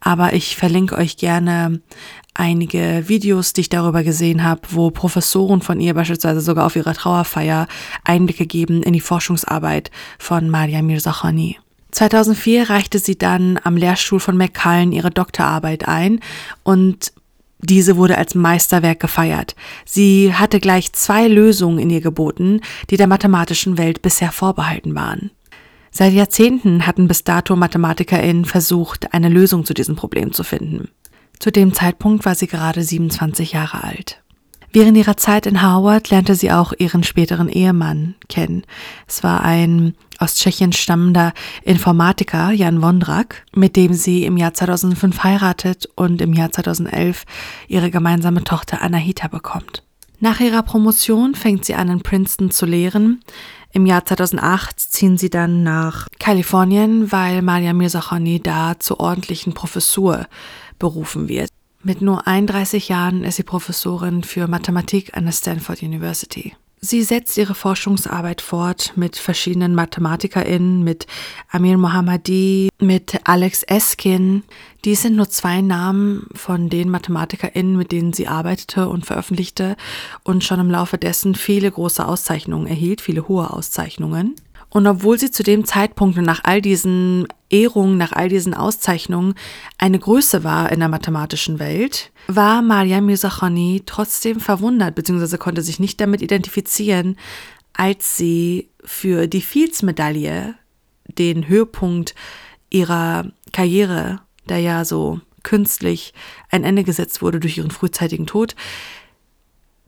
Aber 0.00 0.32
ich 0.32 0.56
verlinke 0.56 0.96
euch 0.96 1.16
gerne 1.16 1.80
einige 2.34 3.04
Videos, 3.06 3.52
die 3.52 3.62
ich 3.62 3.68
darüber 3.68 4.02
gesehen 4.02 4.44
habe, 4.44 4.62
wo 4.70 4.90
Professoren 4.90 5.62
von 5.62 5.80
ihr 5.80 5.94
beispielsweise 5.94 6.40
sogar 6.40 6.66
auf 6.66 6.76
ihrer 6.76 6.94
Trauerfeier 6.94 7.66
Einblicke 8.04 8.46
geben 8.46 8.82
in 8.82 8.92
die 8.92 9.00
Forschungsarbeit 9.00 9.90
von 10.18 10.48
Maria 10.50 10.82
Mirzakhani. 10.82 11.58
2004 11.92 12.68
reichte 12.68 12.98
sie 12.98 13.16
dann 13.16 13.58
am 13.64 13.76
Lehrstuhl 13.76 14.20
von 14.20 14.36
McCullen 14.36 14.92
ihre 14.92 15.10
Doktorarbeit 15.10 15.88
ein 15.88 16.20
und 16.62 17.12
diese 17.58 17.96
wurde 17.96 18.18
als 18.18 18.34
Meisterwerk 18.34 19.00
gefeiert. 19.00 19.54
Sie 19.84 20.34
hatte 20.34 20.60
gleich 20.60 20.92
zwei 20.92 21.26
Lösungen 21.26 21.78
in 21.78 21.90
ihr 21.90 22.00
geboten, 22.00 22.60
die 22.90 22.96
der 22.96 23.06
mathematischen 23.06 23.78
Welt 23.78 24.02
bisher 24.02 24.32
vorbehalten 24.32 24.94
waren. 24.94 25.30
Seit 25.90 26.12
Jahrzehnten 26.12 26.86
hatten 26.86 27.08
bis 27.08 27.24
dato 27.24 27.56
MathematikerInnen 27.56 28.44
versucht, 28.44 29.14
eine 29.14 29.30
Lösung 29.30 29.64
zu 29.64 29.72
diesem 29.72 29.96
Problem 29.96 30.32
zu 30.32 30.44
finden. 30.44 30.88
Zu 31.38 31.50
dem 31.50 31.72
Zeitpunkt 31.72 32.26
war 32.26 32.34
sie 32.34 32.46
gerade 32.46 32.82
27 32.82 33.52
Jahre 33.52 33.82
alt. 33.82 34.22
Während 34.76 34.98
ihrer 34.98 35.16
Zeit 35.16 35.46
in 35.46 35.62
Harvard 35.62 36.10
lernte 36.10 36.34
sie 36.34 36.52
auch 36.52 36.74
ihren 36.76 37.02
späteren 37.02 37.48
Ehemann 37.48 38.14
kennen. 38.28 38.62
Es 39.08 39.22
war 39.22 39.42
ein 39.42 39.94
aus 40.18 40.34
Tschechien 40.34 40.74
stammender 40.74 41.32
Informatiker, 41.62 42.50
Jan 42.50 42.82
Wondrak, 42.82 43.46
mit 43.54 43.74
dem 43.74 43.94
sie 43.94 44.26
im 44.26 44.36
Jahr 44.36 44.52
2005 44.52 45.24
heiratet 45.24 45.88
und 45.94 46.20
im 46.20 46.34
Jahr 46.34 46.52
2011 46.52 47.24
ihre 47.68 47.90
gemeinsame 47.90 48.44
Tochter 48.44 48.82
Anahita 48.82 49.28
bekommt. 49.28 49.82
Nach 50.20 50.40
ihrer 50.40 50.62
Promotion 50.62 51.34
fängt 51.34 51.64
sie 51.64 51.74
an, 51.74 51.88
in 51.88 52.02
Princeton 52.02 52.50
zu 52.50 52.66
lehren. 52.66 53.22
Im 53.72 53.86
Jahr 53.86 54.04
2008 54.04 54.78
ziehen 54.78 55.16
sie 55.16 55.30
dann 55.30 55.62
nach 55.62 56.08
Kalifornien, 56.18 57.10
weil 57.10 57.40
Maria 57.40 57.72
Mirzakhani 57.72 58.42
da 58.42 58.78
zur 58.78 59.00
ordentlichen 59.00 59.54
Professur 59.54 60.26
berufen 60.78 61.28
wird. 61.28 61.48
Mit 61.86 62.02
nur 62.02 62.26
31 62.26 62.88
Jahren 62.88 63.22
ist 63.22 63.36
sie 63.36 63.44
Professorin 63.44 64.24
für 64.24 64.48
Mathematik 64.48 65.16
an 65.16 65.24
der 65.24 65.30
Stanford 65.30 65.84
University. 65.84 66.52
Sie 66.80 67.04
setzt 67.04 67.38
ihre 67.38 67.54
Forschungsarbeit 67.54 68.40
fort 68.40 68.92
mit 68.96 69.14
verschiedenen 69.16 69.72
MathematikerInnen, 69.76 70.82
mit 70.82 71.06
Amir 71.48 71.78
Mohammadi, 71.78 72.70
mit 72.80 73.20
Alex 73.22 73.62
Eskin. 73.62 74.42
Dies 74.84 75.02
sind 75.02 75.14
nur 75.14 75.28
zwei 75.28 75.60
Namen 75.60 76.26
von 76.34 76.68
den 76.70 76.90
MathematikerInnen, 76.90 77.76
mit 77.76 77.92
denen 77.92 78.12
sie 78.12 78.26
arbeitete 78.26 78.88
und 78.88 79.06
veröffentlichte 79.06 79.76
und 80.24 80.42
schon 80.42 80.58
im 80.58 80.72
Laufe 80.72 80.98
dessen 80.98 81.36
viele 81.36 81.70
große 81.70 82.04
Auszeichnungen 82.04 82.66
erhielt, 82.66 83.00
viele 83.00 83.28
hohe 83.28 83.48
Auszeichnungen. 83.52 84.34
Und 84.68 84.86
obwohl 84.86 85.18
sie 85.18 85.30
zu 85.30 85.42
dem 85.42 85.64
Zeitpunkt 85.64 86.16
nach 86.18 86.40
all 86.44 86.60
diesen 86.60 87.26
Ehrungen, 87.48 87.96
nach 87.96 88.12
all 88.12 88.28
diesen 88.28 88.52
Auszeichnungen 88.54 89.34
eine 89.78 89.98
Größe 89.98 90.44
war 90.44 90.70
in 90.72 90.80
der 90.80 90.88
mathematischen 90.88 91.58
Welt, 91.58 92.10
war 92.26 92.62
Maria 92.62 93.00
Mirzakhani 93.00 93.82
trotzdem 93.86 94.40
verwundert 94.40 94.94
bzw. 94.94 95.38
konnte 95.38 95.62
sich 95.62 95.78
nicht 95.78 96.00
damit 96.00 96.22
identifizieren, 96.22 97.16
als 97.72 98.16
sie 98.16 98.70
für 98.84 99.26
die 99.28 99.42
Fields-Medaille, 99.42 100.54
den 101.06 101.46
Höhepunkt 101.46 102.14
ihrer 102.70 103.30
Karriere, 103.52 104.20
der 104.48 104.58
ja 104.58 104.84
so 104.84 105.20
künstlich 105.42 106.12
ein 106.50 106.64
Ende 106.64 106.82
gesetzt 106.82 107.22
wurde 107.22 107.38
durch 107.38 107.58
ihren 107.58 107.70
frühzeitigen 107.70 108.26
Tod, 108.26 108.56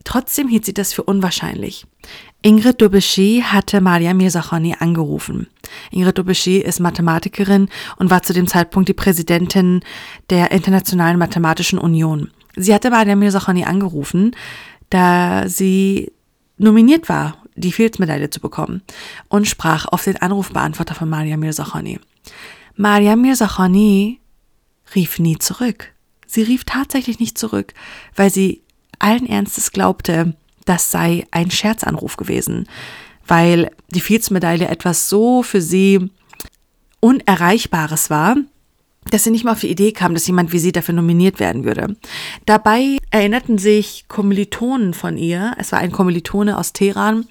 Trotzdem 0.03 0.47
hielt 0.47 0.65
sie 0.65 0.73
das 0.73 0.93
für 0.93 1.03
unwahrscheinlich. 1.03 1.85
Ingrid 2.41 2.81
Dobeschi 2.81 3.43
hatte 3.45 3.81
Maria 3.81 4.13
Mirzakhani 4.13 4.75
angerufen. 4.79 5.47
Ingrid 5.91 6.17
Dobeschi 6.17 6.57
ist 6.57 6.79
Mathematikerin 6.79 7.69
und 7.97 8.09
war 8.09 8.23
zu 8.23 8.33
dem 8.33 8.47
Zeitpunkt 8.47 8.87
die 8.87 8.93
Präsidentin 8.93 9.81
der 10.29 10.51
Internationalen 10.51 11.19
Mathematischen 11.19 11.79
Union. 11.79 12.31
Sie 12.55 12.73
hatte 12.73 12.89
Maria 12.89 13.15
Mirzakhani 13.15 13.65
angerufen, 13.65 14.35
da 14.89 15.47
sie 15.49 16.11
nominiert 16.57 17.09
war, 17.09 17.37
die 17.55 17.71
Fields-Medaille 17.71 18.29
zu 18.29 18.39
bekommen 18.39 18.81
und 19.27 19.47
sprach 19.47 19.85
auf 19.85 20.05
den 20.05 20.17
Anrufbeantworter 20.17 20.95
von 20.95 21.09
Maria 21.09 21.35
Mirzakhani. 21.35 21.99
Maria 22.75 23.15
Mirzakhani 23.15 24.21
rief 24.95 25.19
nie 25.19 25.37
zurück. 25.37 25.93
Sie 26.25 26.41
rief 26.41 26.63
tatsächlich 26.63 27.19
nicht 27.19 27.37
zurück, 27.37 27.73
weil 28.15 28.29
sie 28.29 28.61
allen 28.99 29.27
Ernstes 29.27 29.71
glaubte, 29.71 30.33
das 30.65 30.91
sei 30.91 31.25
ein 31.31 31.51
Scherzanruf 31.51 32.17
gewesen, 32.17 32.67
weil 33.27 33.71
die 33.89 34.01
Fields-Medaille 34.01 34.67
etwas 34.67 35.09
so 35.09 35.43
für 35.43 35.61
sie 35.61 36.09
Unerreichbares 36.99 38.09
war, 38.09 38.35
dass 39.09 39.23
sie 39.23 39.31
nicht 39.31 39.45
mal 39.45 39.53
auf 39.53 39.61
die 39.61 39.71
Idee 39.71 39.91
kam, 39.91 40.13
dass 40.13 40.27
jemand 40.27 40.51
wie 40.51 40.59
sie 40.59 40.71
dafür 40.71 40.93
nominiert 40.93 41.39
werden 41.39 41.63
würde. 41.63 41.95
Dabei 42.45 42.97
erinnerten 43.11 43.57
sich 43.57 44.05
Kommilitonen 44.07 44.93
von 44.93 45.17
ihr, 45.17 45.53
es 45.57 45.71
war 45.71 45.79
ein 45.79 45.91
Kommilitone 45.91 46.57
aus 46.57 46.73
Teheran, 46.73 47.25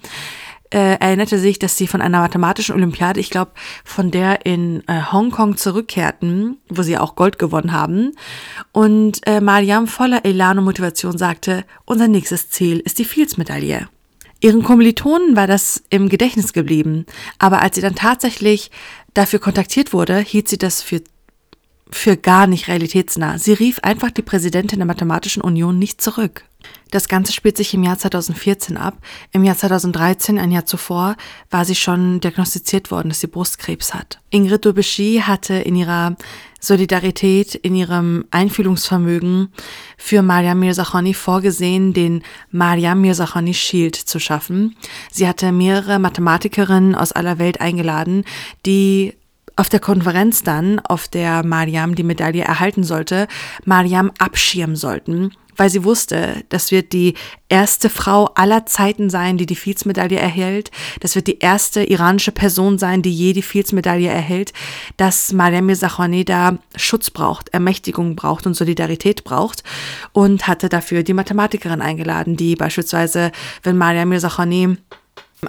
äh, 0.73 0.99
erinnerte 0.99 1.39
sich, 1.39 1.59
dass 1.59 1.77
sie 1.77 1.87
von 1.87 2.01
einer 2.01 2.19
mathematischen 2.19 2.75
Olympiade, 2.75 3.19
ich 3.19 3.29
glaube, 3.29 3.51
von 3.83 4.11
der 4.11 4.45
in 4.45 4.83
äh, 4.87 5.01
Hongkong 5.11 5.57
zurückkehrten, 5.57 6.57
wo 6.69 6.83
sie 6.83 6.97
auch 6.97 7.15
Gold 7.15 7.39
gewonnen 7.39 7.71
haben. 7.71 8.11
Und 8.71 9.25
äh, 9.25 9.41
Mariam 9.41 9.87
voller 9.87 10.25
Elan 10.25 10.59
und 10.59 10.65
Motivation 10.65 11.17
sagte, 11.17 11.65
unser 11.85 12.07
nächstes 12.07 12.49
Ziel 12.49 12.79
ist 12.79 12.99
die 12.99 13.05
Fields-Medaille. 13.05 13.89
Ihren 14.41 14.63
Kommilitonen 14.63 15.35
war 15.35 15.47
das 15.47 15.83
im 15.89 16.07
Gedächtnis 16.07 16.53
geblieben, 16.53 17.05
aber 17.39 17.61
als 17.61 17.75
sie 17.75 17.81
dann 17.81 17.95
tatsächlich 17.95 18.71
dafür 19.13 19.39
kontaktiert 19.39 19.91
wurde, 19.91 20.17
hielt 20.19 20.47
sie 20.47 20.57
das 20.57 20.81
für 20.81 21.01
für 21.91 22.17
gar 22.17 22.47
nicht 22.47 22.67
realitätsnah. 22.67 23.37
Sie 23.37 23.53
rief 23.53 23.79
einfach 23.79 24.11
die 24.11 24.21
Präsidentin 24.21 24.79
der 24.79 24.85
Mathematischen 24.85 25.41
Union 25.41 25.79
nicht 25.79 26.01
zurück. 26.01 26.43
Das 26.91 27.07
Ganze 27.07 27.33
spielt 27.33 27.55
sich 27.55 27.73
im 27.73 27.83
Jahr 27.83 27.97
2014 27.97 28.75
ab. 28.75 28.97
Im 29.31 29.43
Jahr 29.43 29.55
2013, 29.55 30.39
ein 30.39 30.51
Jahr 30.51 30.65
zuvor, 30.65 31.15
war 31.49 31.63
sie 31.63 31.75
schon 31.75 32.19
diagnostiziert 32.19 32.89
worden, 32.89 33.09
dass 33.09 33.19
sie 33.19 33.27
Brustkrebs 33.27 33.93
hat. 33.93 34.19
Ingrid 34.31 34.65
Dubeschy 34.65 35.21
hatte 35.23 35.53
in 35.53 35.75
ihrer 35.75 36.15
Solidarität, 36.59 37.55
in 37.55 37.75
ihrem 37.75 38.25
Einfühlungsvermögen 38.31 39.53
für 39.97 40.21
Mariam 40.21 40.59
Mirzachani 40.59 41.13
vorgesehen, 41.13 41.93
den 41.93 42.23
Mariam 42.51 43.01
Mirzachani 43.01 43.53
Shield 43.53 43.95
zu 43.95 44.19
schaffen. 44.19 44.75
Sie 45.11 45.27
hatte 45.27 45.51
mehrere 45.51 45.99
Mathematikerinnen 45.99 46.95
aus 46.95 47.11
aller 47.11 47.37
Welt 47.37 47.61
eingeladen, 47.61 48.25
die 48.65 49.13
auf 49.59 49.67
der 49.67 49.81
Konferenz 49.81 50.41
dann, 50.41 50.79
auf 50.79 51.09
der 51.09 51.45
Mariam 51.45 51.93
die 51.93 52.03
Medaille 52.03 52.43
erhalten 52.43 52.83
sollte, 52.83 53.27
Mariam 53.65 54.11
abschirmen 54.17 54.75
sollten 54.75 55.31
weil 55.59 55.69
sie 55.69 55.83
wusste, 55.83 56.45
das 56.47 56.71
wird 56.71 56.93
die 56.93 57.15
erste 57.49 57.89
Frau 57.89 58.27
aller 58.35 58.65
Zeiten 58.65 59.09
sein, 59.09 59.37
die 59.37 59.45
die 59.45 59.57
Fields-Medaille 59.57 60.17
erhält. 60.17 60.71
Das 61.01 61.15
wird 61.15 61.27
die 61.27 61.39
erste 61.39 61.83
iranische 61.83 62.31
Person 62.31 62.79
sein, 62.79 63.01
die 63.01 63.11
je 63.11 63.33
die 63.33 63.41
Fields-Medaille 63.41 64.07
erhält, 64.07 64.53
dass 64.95 65.33
Mariam 65.33 65.65
Mirzakhani 65.65 66.23
da 66.23 66.59
Schutz 66.77 67.11
braucht, 67.11 67.49
Ermächtigung 67.49 68.15
braucht 68.15 68.47
und 68.47 68.53
Solidarität 68.53 69.25
braucht 69.25 69.65
und 70.13 70.47
hatte 70.47 70.69
dafür 70.69 71.03
die 71.03 71.13
Mathematikerin 71.13 71.81
eingeladen, 71.81 72.37
die 72.37 72.55
beispielsweise, 72.55 73.33
wenn 73.61 73.77
Mariam 73.77 74.07
Mirzakhani 74.07 74.77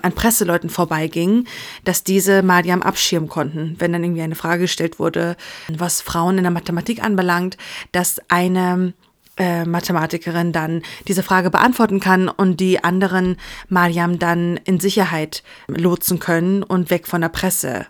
an 0.02 0.12
Presseleuten 0.12 0.70
vorbeiging, 0.70 1.46
dass 1.84 2.04
diese 2.04 2.42
Mariam 2.42 2.82
abschirmen 2.82 3.28
konnten, 3.28 3.76
wenn 3.78 3.92
dann 3.92 4.04
irgendwie 4.04 4.22
eine 4.22 4.34
Frage 4.34 4.62
gestellt 4.62 4.98
wurde, 4.98 5.36
was 5.68 6.00
Frauen 6.00 6.38
in 6.38 6.44
der 6.44 6.52
Mathematik 6.52 7.02
anbelangt, 7.02 7.56
dass 7.92 8.20
eine 8.28 8.94
äh, 9.36 9.64
Mathematikerin 9.64 10.52
dann 10.52 10.82
diese 11.08 11.22
Frage 11.22 11.50
beantworten 11.50 11.98
kann 11.98 12.28
und 12.28 12.60
die 12.60 12.84
anderen 12.84 13.36
Mariam 13.68 14.18
dann 14.18 14.58
in 14.64 14.80
Sicherheit 14.80 15.42
lotsen 15.66 16.18
können 16.18 16.62
und 16.62 16.90
weg 16.90 17.06
von 17.08 17.20
der 17.20 17.28
Presse. 17.30 17.86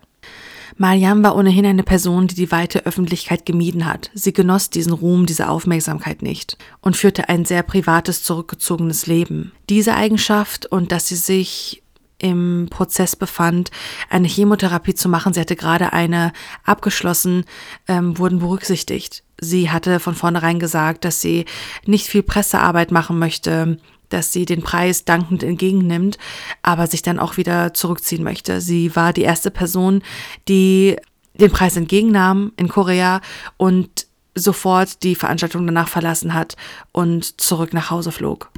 Mariam 0.77 1.23
war 1.23 1.37
ohnehin 1.37 1.67
eine 1.67 1.83
Person, 1.83 2.27
die 2.27 2.35
die 2.35 2.53
weite 2.53 2.87
Öffentlichkeit 2.87 3.45
gemieden 3.45 3.85
hat. 3.85 4.11
Sie 4.15 4.33
genoss 4.33 4.71
diesen 4.71 4.93
Ruhm, 4.93 5.27
diese 5.27 5.51
Aufmerksamkeit 5.51 6.23
nicht 6.23 6.57
und 6.81 6.97
führte 6.97 7.29
ein 7.29 7.45
sehr 7.45 7.63
privates, 7.63 8.23
zurückgezogenes 8.23 9.07
Leben. 9.07 9.53
Diese 9.69 9.95
Eigenschaft 9.95 10.65
und 10.65 10.91
dass 10.91 11.09
sie 11.09 11.17
sich 11.17 11.83
im 12.21 12.69
Prozess 12.71 13.17
befand, 13.17 13.71
eine 14.09 14.29
Chemotherapie 14.29 14.95
zu 14.95 15.09
machen. 15.09 15.33
Sie 15.33 15.41
hatte 15.41 15.57
gerade 15.57 15.93
eine 15.93 16.33
abgeschlossen, 16.65 17.45
ähm, 17.89 18.19
wurden 18.19 18.39
berücksichtigt. 18.39 19.25
Sie 19.41 19.71
hatte 19.71 20.01
von 20.01 20.15
vornherein 20.15 20.59
gesagt, 20.59 21.05
dass 21.05 21.21
sie 21.21 21.47
nicht 21.87 22.07
viel 22.07 22.23
Pressearbeit 22.23 22.93
machen 22.93 23.19
möchte, 23.19 23.79
dass 24.11 24.33
sie 24.33 24.45
den 24.45 24.63
Preis 24.63 25.05
dankend 25.05 25.43
entgegennimmt, 25.43 26.19
aber 26.63 26.87
sich 26.87 27.03
dann 27.03 27.19
auch 27.19 27.37
wieder 27.37 27.73
zurückziehen 27.73 28.23
möchte. 28.23 28.61
Sie 28.61 28.95
war 28.95 29.13
die 29.13 29.23
erste 29.23 29.51
Person, 29.51 30.03
die 30.49 30.97
den 31.35 31.51
Preis 31.51 31.77
entgegennahm 31.77 32.53
in 32.57 32.69
Korea 32.69 33.21
und 33.57 34.07
sofort 34.35 35.03
die 35.03 35.15
Veranstaltung 35.15 35.67
danach 35.67 35.89
verlassen 35.89 36.35
hat 36.35 36.57
und 36.93 37.41
zurück 37.41 37.73
nach 37.73 37.91
Hause 37.91 38.13
flog. 38.13 38.51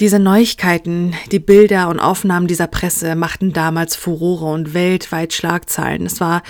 Diese 0.00 0.18
Neuigkeiten, 0.18 1.14
die 1.30 1.38
Bilder 1.38 1.88
und 1.88 2.00
Aufnahmen 2.00 2.48
dieser 2.48 2.66
Presse 2.66 3.14
machten 3.14 3.52
damals 3.52 3.94
Furore 3.94 4.52
und 4.52 4.74
weltweit 4.74 5.32
Schlagzeilen. 5.32 6.04
Es 6.06 6.20
war 6.20 6.42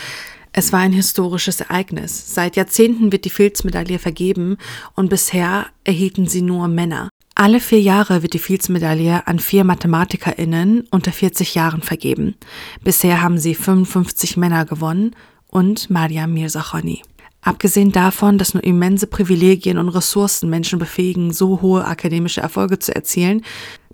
es 0.57 0.73
war 0.73 0.81
ein 0.81 0.93
historisches 0.93 1.61
Ereignis. 1.61 2.33
Seit 2.33 2.55
Jahrzehnten 2.55 3.11
wird 3.11 3.25
die 3.25 3.31
Fields-Medaille 3.31 3.99
vergeben 3.99 4.57
und 4.95 5.11
bisher 5.11 5.67
erhielten 5.83 6.29
sie 6.29 6.43
nur 6.43 6.69
Männer. 6.69 7.09
Alle 7.35 7.59
vier 7.59 7.81
Jahre 7.81 8.23
wird 8.23 8.35
die 8.35 8.39
Fields-Medaille 8.39 9.27
an 9.27 9.41
vier 9.41 9.65
MathematikerInnen 9.65 10.87
unter 10.93 11.11
40 11.11 11.57
Jahren 11.57 11.83
vergeben. 11.83 12.37
Bisher 12.85 13.21
haben 13.21 13.39
sie 13.39 13.57
55 13.57 14.37
Männer 14.37 14.65
gewonnen 14.65 15.17
und 15.49 15.91
Mariam 15.91 16.33
Mirzakhani. 16.33 17.03
Abgesehen 17.45 17.93
davon, 17.93 18.39
dass 18.39 18.55
nur 18.55 18.65
immense 18.65 19.07
Privilegien 19.07 19.79
und 19.79 19.91
Ressourcen 19.91 20.51
Menschen 20.51 20.79
befähigen, 20.79 21.33
so 21.33 21.61
hohe 21.61 21.85
akademische 21.85 22.41
Erfolge 22.41 22.79
zu 22.79 22.95
erzielen, 22.95 23.43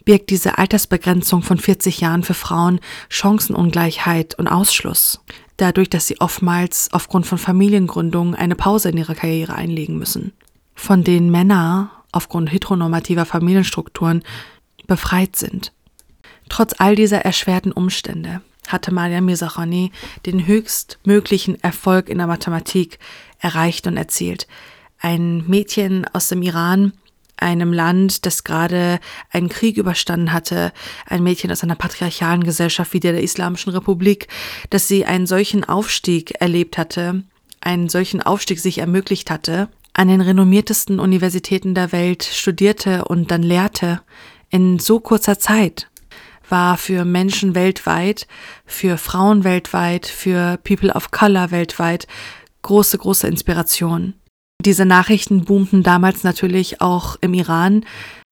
birgt 0.04 0.30
diese 0.30 0.56
Altersbegrenzung 0.56 1.42
von 1.42 1.58
40 1.58 2.00
Jahren 2.00 2.22
für 2.22 2.34
Frauen 2.34 2.80
Chancenungleichheit 3.08 4.38
und 4.38 4.48
Ausschluss 4.48 5.20
dadurch, 5.60 5.90
dass 5.90 6.06
sie 6.06 6.20
oftmals 6.20 6.88
aufgrund 6.92 7.26
von 7.26 7.38
Familiengründungen 7.38 8.34
eine 8.34 8.54
Pause 8.54 8.90
in 8.90 8.96
ihrer 8.96 9.14
Karriere 9.14 9.54
einlegen 9.54 9.98
müssen, 9.98 10.32
von 10.74 11.04
denen 11.04 11.30
Männer 11.30 11.90
aufgrund 12.12 12.52
heteronormativer 12.52 13.24
Familienstrukturen 13.24 14.22
befreit 14.86 15.36
sind. 15.36 15.72
Trotz 16.48 16.74
all 16.78 16.96
dieser 16.96 17.20
erschwerten 17.20 17.72
Umstände 17.72 18.40
hatte 18.68 18.92
Maria 18.92 19.20
Mirzakhani 19.20 19.92
den 20.26 20.46
höchstmöglichen 20.46 21.62
Erfolg 21.62 22.08
in 22.08 22.18
der 22.18 22.26
Mathematik 22.26 22.98
erreicht 23.40 23.86
und 23.86 23.96
erzielt. 23.96 24.46
Ein 25.00 25.44
Mädchen 25.46 26.06
aus 26.12 26.28
dem 26.28 26.42
Iran 26.42 26.92
einem 27.40 27.72
Land, 27.72 28.26
das 28.26 28.44
gerade 28.44 29.00
einen 29.30 29.48
Krieg 29.48 29.76
überstanden 29.76 30.32
hatte, 30.32 30.72
ein 31.06 31.22
Mädchen 31.22 31.50
aus 31.50 31.62
einer 31.62 31.74
patriarchalen 31.74 32.44
Gesellschaft 32.44 32.92
wie 32.92 33.00
der, 33.00 33.12
der 33.12 33.22
Islamischen 33.22 33.72
Republik, 33.72 34.28
dass 34.70 34.88
sie 34.88 35.04
einen 35.04 35.26
solchen 35.26 35.64
Aufstieg 35.64 36.40
erlebt 36.40 36.78
hatte, 36.78 37.22
einen 37.60 37.88
solchen 37.88 38.22
Aufstieg 38.22 38.60
sich 38.60 38.78
ermöglicht 38.78 39.30
hatte, 39.30 39.68
an 39.92 40.08
den 40.08 40.20
renommiertesten 40.20 41.00
Universitäten 41.00 41.74
der 41.74 41.92
Welt 41.92 42.24
studierte 42.24 43.04
und 43.06 43.30
dann 43.30 43.42
lehrte, 43.42 44.00
in 44.50 44.78
so 44.78 45.00
kurzer 45.00 45.38
Zeit, 45.38 45.88
war 46.48 46.76
für 46.76 47.04
Menschen 47.04 47.54
weltweit, 47.54 48.26
für 48.66 48.98
Frauen 48.98 49.44
weltweit, 49.44 50.06
für 50.06 50.58
People 50.64 50.92
of 50.92 51.10
Color 51.12 51.50
weltweit 51.52 52.06
große, 52.62 52.98
große 52.98 53.26
Inspiration. 53.26 54.14
Diese 54.60 54.84
Nachrichten 54.84 55.44
boomten 55.44 55.82
damals 55.82 56.22
natürlich 56.22 56.80
auch 56.82 57.16
im 57.22 57.32
Iran. 57.32 57.84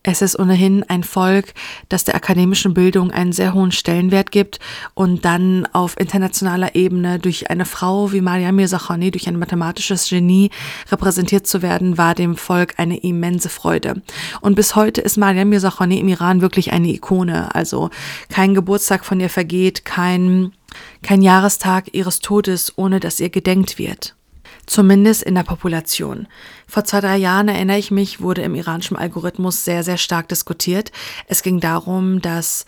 Es 0.05 0.23
ist 0.23 0.39
ohnehin 0.39 0.85
ein 0.85 1.03
Volk, 1.03 1.55
das 1.89 2.05
der 2.05 2.15
akademischen 2.15 2.73
Bildung 2.73 3.11
einen 3.11 3.33
sehr 3.33 3.53
hohen 3.53 3.73
Stellenwert 3.73 4.31
gibt 4.31 4.61
und 4.95 5.25
dann 5.25 5.67
auf 5.73 5.99
internationaler 5.99 6.75
Ebene 6.75 7.19
durch 7.19 7.51
eine 7.51 7.65
Frau 7.65 8.13
wie 8.13 8.21
Maria 8.21 8.53
Mirzakhani, 8.53 9.11
durch 9.11 9.27
ein 9.27 9.39
mathematisches 9.39 10.09
Genie 10.09 10.51
repräsentiert 10.91 11.47
zu 11.47 11.63
werden, 11.63 11.99
war 11.99 12.15
dem 12.15 12.37
Volk 12.37 12.75
eine 12.77 12.99
immense 12.99 13.49
Freude. 13.49 14.03
Und 14.41 14.55
bis 14.55 14.77
heute 14.77 15.01
ist 15.01 15.17
Maria 15.17 15.45
Mirzakhani 15.45 15.99
im 15.99 16.09
Iran 16.09 16.43
wirklich 16.43 16.73
eine 16.73 16.89
Ikone. 16.89 17.55
Also 17.55 17.91
kein 18.29 18.55
Geburtstag 18.55 19.05
von 19.05 19.19
ihr 19.19 19.31
vergeht, 19.31 19.85
kein, 19.85 20.53
kein 21.03 21.23
Jahrestag 21.23 21.93
ihres 21.93 22.21
Todes, 22.21 22.75
ohne 22.77 23.01
dass 23.01 23.19
ihr 23.19 23.31
gedenkt 23.31 23.79
wird 23.79 24.18
zumindest 24.69 25.23
in 25.23 25.35
der 25.35 25.43
Population. 25.43 26.29
Vor 26.67 26.85
zwei, 26.85 27.01
drei 27.01 27.17
Jahren 27.17 27.49
erinnere 27.49 27.79
ich 27.79 27.91
mich, 27.91 28.21
wurde 28.21 28.43
im 28.43 28.55
iranischen 28.55 28.97
Algorithmus 28.97 29.65
sehr, 29.65 29.83
sehr 29.83 29.97
stark 29.97 30.29
diskutiert. 30.29 30.93
Es 31.27 31.43
ging 31.43 31.61
darum, 31.61 32.21
dass 32.21 32.67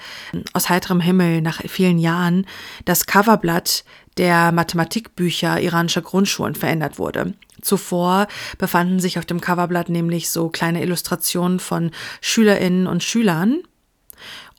aus 0.53 0.69
heiterem 0.69 1.01
Himmel 1.01 1.43
nach 1.43 1.61
vielen 1.69 1.99
Jahren 1.99 2.47
das 2.85 3.07
Coverblatt 3.07 3.85
der 4.17 4.53
Mathematikbücher 4.53 5.61
iranischer 5.61 6.03
Grundschulen 6.03 6.55
verändert 6.55 6.99
wurde. 6.99 7.35
Zuvor 7.63 8.27
befanden 8.59 9.01
sich 9.01 9.19
auf 9.19 9.27
dem 9.27 9.41
Coverblatt 9.41 9.89
nämlich 9.89 10.31
so 10.31 10.49
kleine 10.49 10.83
Illustrationen 10.83 11.61
von 11.61 11.91
Schülerinnen 12.21 12.87
und 12.87 13.03
Schülern 13.03 13.63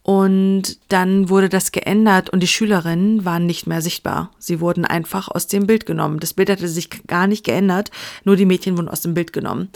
und 0.04 0.80
dann 0.92 1.30
wurde 1.30 1.48
das 1.48 1.72
geändert 1.72 2.32
und 2.32 2.42
die 2.42 2.48
Schülerinnen 2.48 3.24
waren 3.24 3.46
nicht 3.46 3.68
mehr 3.68 3.82
sichtbar. 3.82 4.32
Sie 4.40 4.60
wurden 4.60 4.84
einfach 4.84 5.28
aus 5.28 5.46
dem 5.46 5.68
Bild 5.68 5.86
genommen. 5.86 6.20
Das 6.20 6.34
Bild 6.34 6.50
hatte 6.50 6.68
sich 6.68 6.90
gar 7.06 7.28
nicht 7.28 7.46
geändert, 7.46 7.92
nur 8.24 8.36
die 8.36 8.48
Mädchen 8.48 8.78
wurden 8.78 8.90
aus 8.90 9.02
dem 9.02 9.14
Bild 9.14 9.32
genommen. 9.32 9.70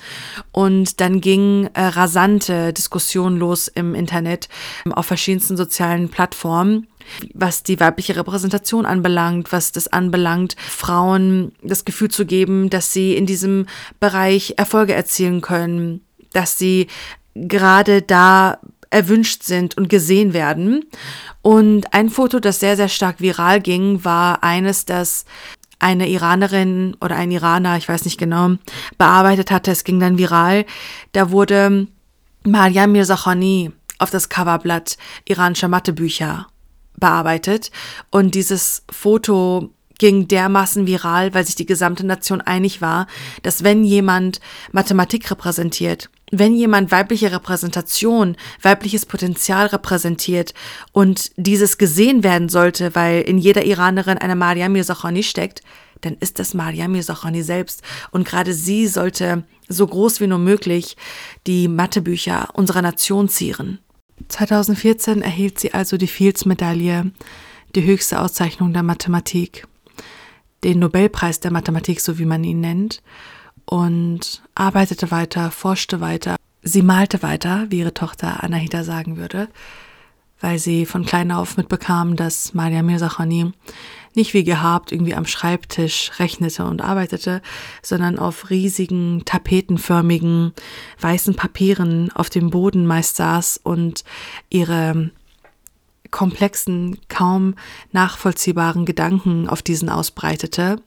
Und 0.51 0.99
dann 0.99 1.21
ging 1.21 1.69
äh, 1.73 1.81
rasante 1.81 2.73
Diskussion 2.73 3.37
los 3.37 3.67
im 3.67 3.93
Internet 3.93 4.49
ähm, 4.85 4.93
auf 4.93 5.05
verschiedensten 5.05 5.57
sozialen 5.57 6.09
Plattformen 6.09 6.87
was 7.35 7.61
die 7.61 7.79
weibliche 7.79 8.15
Repräsentation 8.15 8.87
anbelangt, 8.87 9.51
was 9.51 9.71
das 9.71 9.87
anbelangt, 9.87 10.55
Frauen 10.57 11.51
das 11.61 11.85
Gefühl 11.85 12.09
zu 12.09 12.25
geben, 12.25 12.71
dass 12.71 12.93
sie 12.93 13.15
in 13.15 13.27
diesem 13.27 13.67
Bereich 13.99 14.55
Erfolge 14.57 14.95
erzielen 14.95 15.41
können, 15.41 16.01
dass 16.33 16.57
sie 16.57 16.87
gerade 17.35 18.01
da 18.01 18.59
erwünscht 18.95 19.43
sind 19.43 19.75
und 19.75 19.89
gesehen 19.89 20.31
werden. 20.33 20.85
Und 21.41 21.93
ein 21.93 22.09
Foto, 22.09 22.39
das 22.39 22.61
sehr, 22.61 22.77
sehr 22.77 22.87
stark 22.87 23.19
viral 23.19 23.59
ging, 23.59 24.05
war 24.05 24.41
eines, 24.41 24.85
das 24.85 25.25
eine 25.79 26.07
Iranerin 26.07 26.95
oder 27.01 27.17
ein 27.17 27.29
Iraner, 27.29 27.75
ich 27.75 27.89
weiß 27.89 28.05
nicht 28.05 28.17
genau, 28.17 28.51
bearbeitet 28.97 29.51
hatte. 29.51 29.71
Es 29.71 29.83
ging 29.83 29.99
dann 29.99 30.17
viral. 30.17 30.65
Da 31.11 31.29
wurde 31.29 31.87
Maria 32.45 32.87
Mirzakhani 32.87 33.73
auf 33.99 34.11
das 34.11 34.29
Coverblatt 34.29 34.97
iranischer 35.25 35.67
Mathebücher 35.67 36.47
bearbeitet. 36.95 37.71
Und 38.11 38.33
dieses 38.33 38.83
Foto 38.89 39.71
ging 39.99 40.29
dermaßen 40.29 40.87
viral, 40.87 41.33
weil 41.33 41.45
sich 41.45 41.55
die 41.55 41.65
gesamte 41.65 42.05
Nation 42.05 42.39
einig 42.39 42.81
war, 42.81 43.07
dass 43.43 43.65
wenn 43.65 43.83
jemand 43.83 44.39
Mathematik 44.71 45.29
repräsentiert, 45.29 46.09
wenn 46.31 46.55
jemand 46.55 46.91
weibliche 46.91 47.31
Repräsentation, 47.31 48.35
weibliches 48.61 49.05
Potenzial 49.05 49.67
repräsentiert 49.67 50.53
und 50.91 51.31
dieses 51.37 51.77
gesehen 51.77 52.23
werden 52.23 52.49
sollte, 52.49 52.95
weil 52.95 53.21
in 53.21 53.37
jeder 53.37 53.63
Iranerin 53.65 54.17
eine 54.17 54.35
Maria 54.35 54.67
Mirzakhani 54.69 55.23
steckt, 55.23 55.61
dann 56.01 56.17
ist 56.19 56.39
das 56.39 56.53
Maria 56.53 56.87
Mirzakhani 56.87 57.43
selbst. 57.43 57.81
Und 58.11 58.27
gerade 58.27 58.53
sie 58.53 58.87
sollte 58.87 59.43
so 59.67 59.87
groß 59.87 60.19
wie 60.19 60.27
nur 60.27 60.39
möglich 60.39 60.97
die 61.47 61.67
Mathebücher 61.67 62.49
unserer 62.53 62.81
Nation 62.81 63.29
zieren. 63.29 63.79
2014 64.27 65.21
erhielt 65.21 65.59
sie 65.59 65.73
also 65.73 65.97
die 65.97 66.07
Fields-Medaille, 66.07 67.11
die 67.75 67.83
höchste 67.83 68.21
Auszeichnung 68.21 68.73
der 68.73 68.83
Mathematik, 68.83 69.67
den 70.63 70.79
Nobelpreis 70.79 71.39
der 71.39 71.51
Mathematik, 71.51 71.99
so 71.99 72.17
wie 72.17 72.25
man 72.25 72.43
ihn 72.43 72.61
nennt, 72.61 73.01
und 73.65 74.41
arbeitete 74.55 75.11
weiter, 75.11 75.51
forschte 75.51 76.01
weiter. 76.01 76.35
Sie 76.61 76.81
malte 76.81 77.21
weiter, 77.23 77.65
wie 77.69 77.79
ihre 77.79 77.93
Tochter 77.93 78.43
Anahita 78.43 78.83
sagen 78.83 79.17
würde, 79.17 79.47
weil 80.39 80.59
sie 80.59 80.85
von 80.85 81.05
klein 81.05 81.31
auf 81.31 81.57
mitbekam, 81.57 82.15
dass 82.15 82.53
Maria 82.53 82.81
Mirzakhani 82.81 83.51
nicht 84.15 84.33
wie 84.33 84.43
gehabt 84.43 84.91
irgendwie 84.91 85.15
am 85.15 85.25
Schreibtisch 85.25 86.11
rechnete 86.19 86.65
und 86.65 86.81
arbeitete, 86.81 87.41
sondern 87.81 88.17
auf 88.17 88.49
riesigen, 88.49 89.23
tapetenförmigen, 89.25 90.53
weißen 91.01 91.35
Papieren 91.35 92.11
auf 92.13 92.29
dem 92.29 92.49
Boden 92.49 92.85
meist 92.85 93.17
saß 93.17 93.59
und 93.61 94.03
ihre 94.49 95.11
komplexen, 96.11 96.97
kaum 97.09 97.55
nachvollziehbaren 97.91 98.85
Gedanken 98.85 99.49
auf 99.49 99.61
diesen 99.61 99.89
ausbreitete 99.89 100.77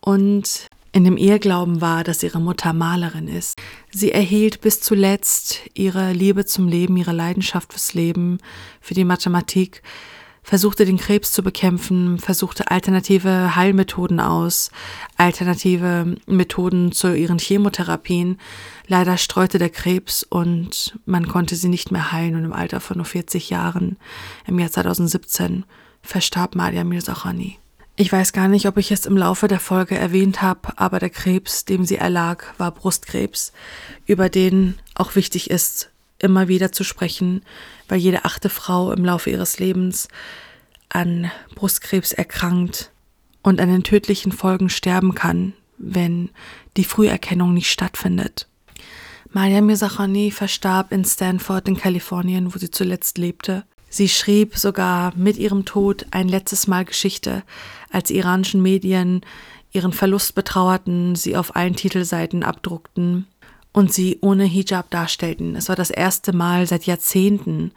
und 0.00 0.68
in 0.92 1.04
dem 1.04 1.16
Irrglauben 1.16 1.80
war, 1.80 2.04
dass 2.04 2.22
ihre 2.22 2.40
Mutter 2.40 2.72
Malerin 2.72 3.28
ist. 3.28 3.58
Sie 3.90 4.12
erhielt 4.12 4.60
bis 4.60 4.80
zuletzt 4.80 5.60
ihre 5.74 6.12
Liebe 6.12 6.44
zum 6.44 6.68
Leben, 6.68 6.96
ihre 6.96 7.12
Leidenschaft 7.12 7.72
fürs 7.72 7.94
Leben, 7.94 8.38
für 8.80 8.94
die 8.94 9.04
Mathematik, 9.04 9.82
versuchte 10.42 10.86
den 10.86 10.96
Krebs 10.96 11.32
zu 11.32 11.42
bekämpfen, 11.42 12.18
versuchte 12.18 12.70
alternative 12.70 13.54
Heilmethoden 13.54 14.18
aus, 14.18 14.70
alternative 15.18 16.16
Methoden 16.26 16.90
zu 16.90 17.14
ihren 17.14 17.38
Chemotherapien. 17.38 18.38
Leider 18.86 19.18
streute 19.18 19.58
der 19.58 19.68
Krebs 19.68 20.22
und 20.22 20.98
man 21.04 21.28
konnte 21.28 21.54
sie 21.54 21.68
nicht 21.68 21.92
mehr 21.92 22.12
heilen 22.12 22.34
und 22.34 22.44
im 22.44 22.54
Alter 22.54 22.80
von 22.80 22.96
nur 22.96 23.04
40 23.04 23.50
Jahren, 23.50 23.98
im 24.46 24.58
Jahr 24.58 24.70
2017, 24.70 25.64
verstarb 26.00 26.54
Maria 26.54 26.82
Mirzakhani. 26.82 27.58
Ich 28.00 28.12
weiß 28.12 28.32
gar 28.32 28.46
nicht, 28.46 28.66
ob 28.66 28.76
ich 28.76 28.92
es 28.92 29.06
im 29.06 29.16
Laufe 29.16 29.48
der 29.48 29.58
Folge 29.58 29.98
erwähnt 29.98 30.40
habe, 30.40 30.72
aber 30.76 31.00
der 31.00 31.10
Krebs, 31.10 31.64
dem 31.64 31.84
sie 31.84 31.96
erlag, 31.96 32.44
war 32.56 32.70
Brustkrebs, 32.70 33.52
über 34.06 34.28
den 34.28 34.78
auch 34.94 35.16
wichtig 35.16 35.50
ist, 35.50 35.90
immer 36.20 36.46
wieder 36.46 36.70
zu 36.70 36.84
sprechen, 36.84 37.42
weil 37.88 37.98
jede 37.98 38.24
achte 38.24 38.50
Frau 38.50 38.92
im 38.92 39.04
Laufe 39.04 39.30
ihres 39.30 39.58
Lebens 39.58 40.06
an 40.90 41.32
Brustkrebs 41.56 42.12
erkrankt 42.12 42.92
und 43.42 43.60
an 43.60 43.68
den 43.68 43.82
tödlichen 43.82 44.30
Folgen 44.30 44.70
sterben 44.70 45.16
kann, 45.16 45.52
wenn 45.76 46.30
die 46.76 46.84
Früherkennung 46.84 47.52
nicht 47.52 47.68
stattfindet. 47.68 48.46
Maria 49.32 49.60
Mirzakhani 49.60 50.30
verstarb 50.30 50.92
in 50.92 51.04
Stanford 51.04 51.66
in 51.66 51.76
Kalifornien, 51.76 52.54
wo 52.54 52.58
sie 52.58 52.70
zuletzt 52.70 53.18
lebte. 53.18 53.64
Sie 53.88 54.08
schrieb 54.08 54.56
sogar 54.56 55.14
mit 55.16 55.36
ihrem 55.38 55.64
Tod 55.64 56.06
ein 56.10 56.28
letztes 56.28 56.66
Mal 56.66 56.84
Geschichte, 56.84 57.42
als 57.90 58.10
iranischen 58.10 58.62
Medien 58.62 59.22
ihren 59.72 59.92
Verlust 59.92 60.34
betrauerten, 60.34 61.14
sie 61.14 61.36
auf 61.36 61.56
allen 61.56 61.76
Titelseiten 61.76 62.42
abdruckten 62.42 63.26
und 63.72 63.92
sie 63.92 64.18
ohne 64.20 64.44
Hijab 64.44 64.90
darstellten. 64.90 65.56
Es 65.56 65.68
war 65.68 65.76
das 65.76 65.90
erste 65.90 66.32
Mal 66.32 66.66
seit 66.66 66.84
Jahrzehnten, 66.84 67.72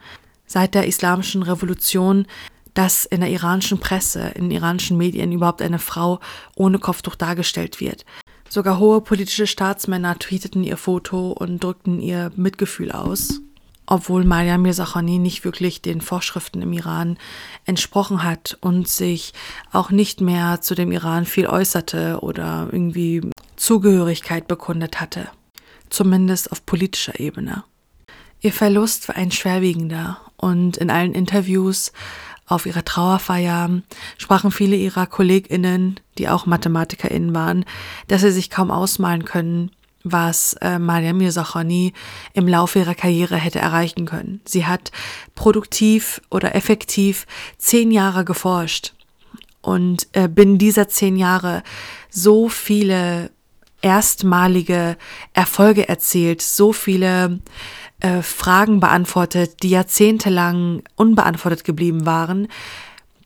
seit 0.46 0.74
der 0.74 0.86
islamischen 0.86 1.42
Revolution, 1.42 2.26
dass 2.74 3.04
in 3.04 3.20
der 3.20 3.30
iranischen 3.30 3.78
Presse, 3.78 4.32
in 4.34 4.50
iranischen 4.50 4.96
Medien 4.96 5.32
überhaupt 5.32 5.60
eine 5.60 5.78
Frau 5.78 6.20
ohne 6.56 6.78
Kopftuch 6.78 7.14
dargestellt 7.14 7.80
wird. 7.80 8.04
Sogar 8.48 8.78
hohe 8.78 9.00
politische 9.00 9.46
Staatsmänner 9.46 10.18
tweeteten 10.18 10.64
ihr 10.64 10.76
Foto 10.76 11.32
und 11.32 11.62
drückten 11.62 12.00
ihr 12.00 12.32
Mitgefühl 12.36 12.92
aus, 12.92 13.40
obwohl 13.86 14.24
Maria 14.24 14.58
Mirzakhani 14.58 15.18
nicht 15.18 15.44
wirklich 15.44 15.82
den 15.82 16.00
Vorschriften 16.00 16.62
im 16.62 16.72
Iran 16.72 17.18
entsprochen 17.64 18.22
hat 18.22 18.56
und 18.60 18.88
sich 18.88 19.32
auch 19.72 19.90
nicht 19.90 20.20
mehr 20.20 20.60
zu 20.60 20.74
dem 20.74 20.92
Iran 20.92 21.26
viel 21.26 21.46
äußerte 21.46 22.18
oder 22.20 22.68
irgendwie 22.70 23.22
Zugehörigkeit 23.56 24.48
bekundet 24.48 25.00
hatte 25.00 25.28
zumindest 25.92 26.50
auf 26.50 26.66
politischer 26.66 27.20
Ebene. 27.20 27.64
Ihr 28.40 28.52
Verlust 28.52 29.08
war 29.08 29.16
ein 29.16 29.30
schwerwiegender 29.30 30.20
und 30.36 30.76
in 30.76 30.90
allen 30.90 31.14
Interviews 31.14 31.92
auf 32.46 32.66
ihrer 32.66 32.84
Trauerfeier 32.84 33.82
sprachen 34.18 34.50
viele 34.50 34.76
ihrer 34.76 35.06
KollegInnen, 35.06 36.00
die 36.18 36.28
auch 36.28 36.44
MathematikerInnen 36.44 37.34
waren, 37.34 37.64
dass 38.08 38.22
sie 38.22 38.32
sich 38.32 38.50
kaum 38.50 38.70
ausmalen 38.70 39.24
können, 39.24 39.70
was 40.04 40.54
äh, 40.60 40.78
Maria 40.78 41.12
Mirzakhani 41.12 41.92
im 42.32 42.48
Laufe 42.48 42.80
ihrer 42.80 42.94
Karriere 42.94 43.36
hätte 43.36 43.58
erreichen 43.58 44.06
können. 44.06 44.40
Sie 44.44 44.66
hat 44.66 44.92
produktiv 45.34 46.20
oder 46.30 46.54
effektiv 46.54 47.26
zehn 47.58 47.90
Jahre 47.90 48.24
geforscht 48.24 48.94
und 49.60 50.08
äh, 50.12 50.28
binnen 50.28 50.58
dieser 50.58 50.88
zehn 50.88 51.16
Jahre 51.16 51.62
so 52.10 52.48
viele 52.48 53.30
erstmalige 53.80 54.96
Erfolge 55.32 55.88
erzielt, 55.88 56.40
so 56.40 56.72
viele 56.72 57.40
äh, 58.00 58.22
Fragen 58.22 58.80
beantwortet, 58.80 59.62
die 59.62 59.70
jahrzehntelang 59.70 60.82
unbeantwortet 60.96 61.64
geblieben 61.64 62.06
waren, 62.06 62.48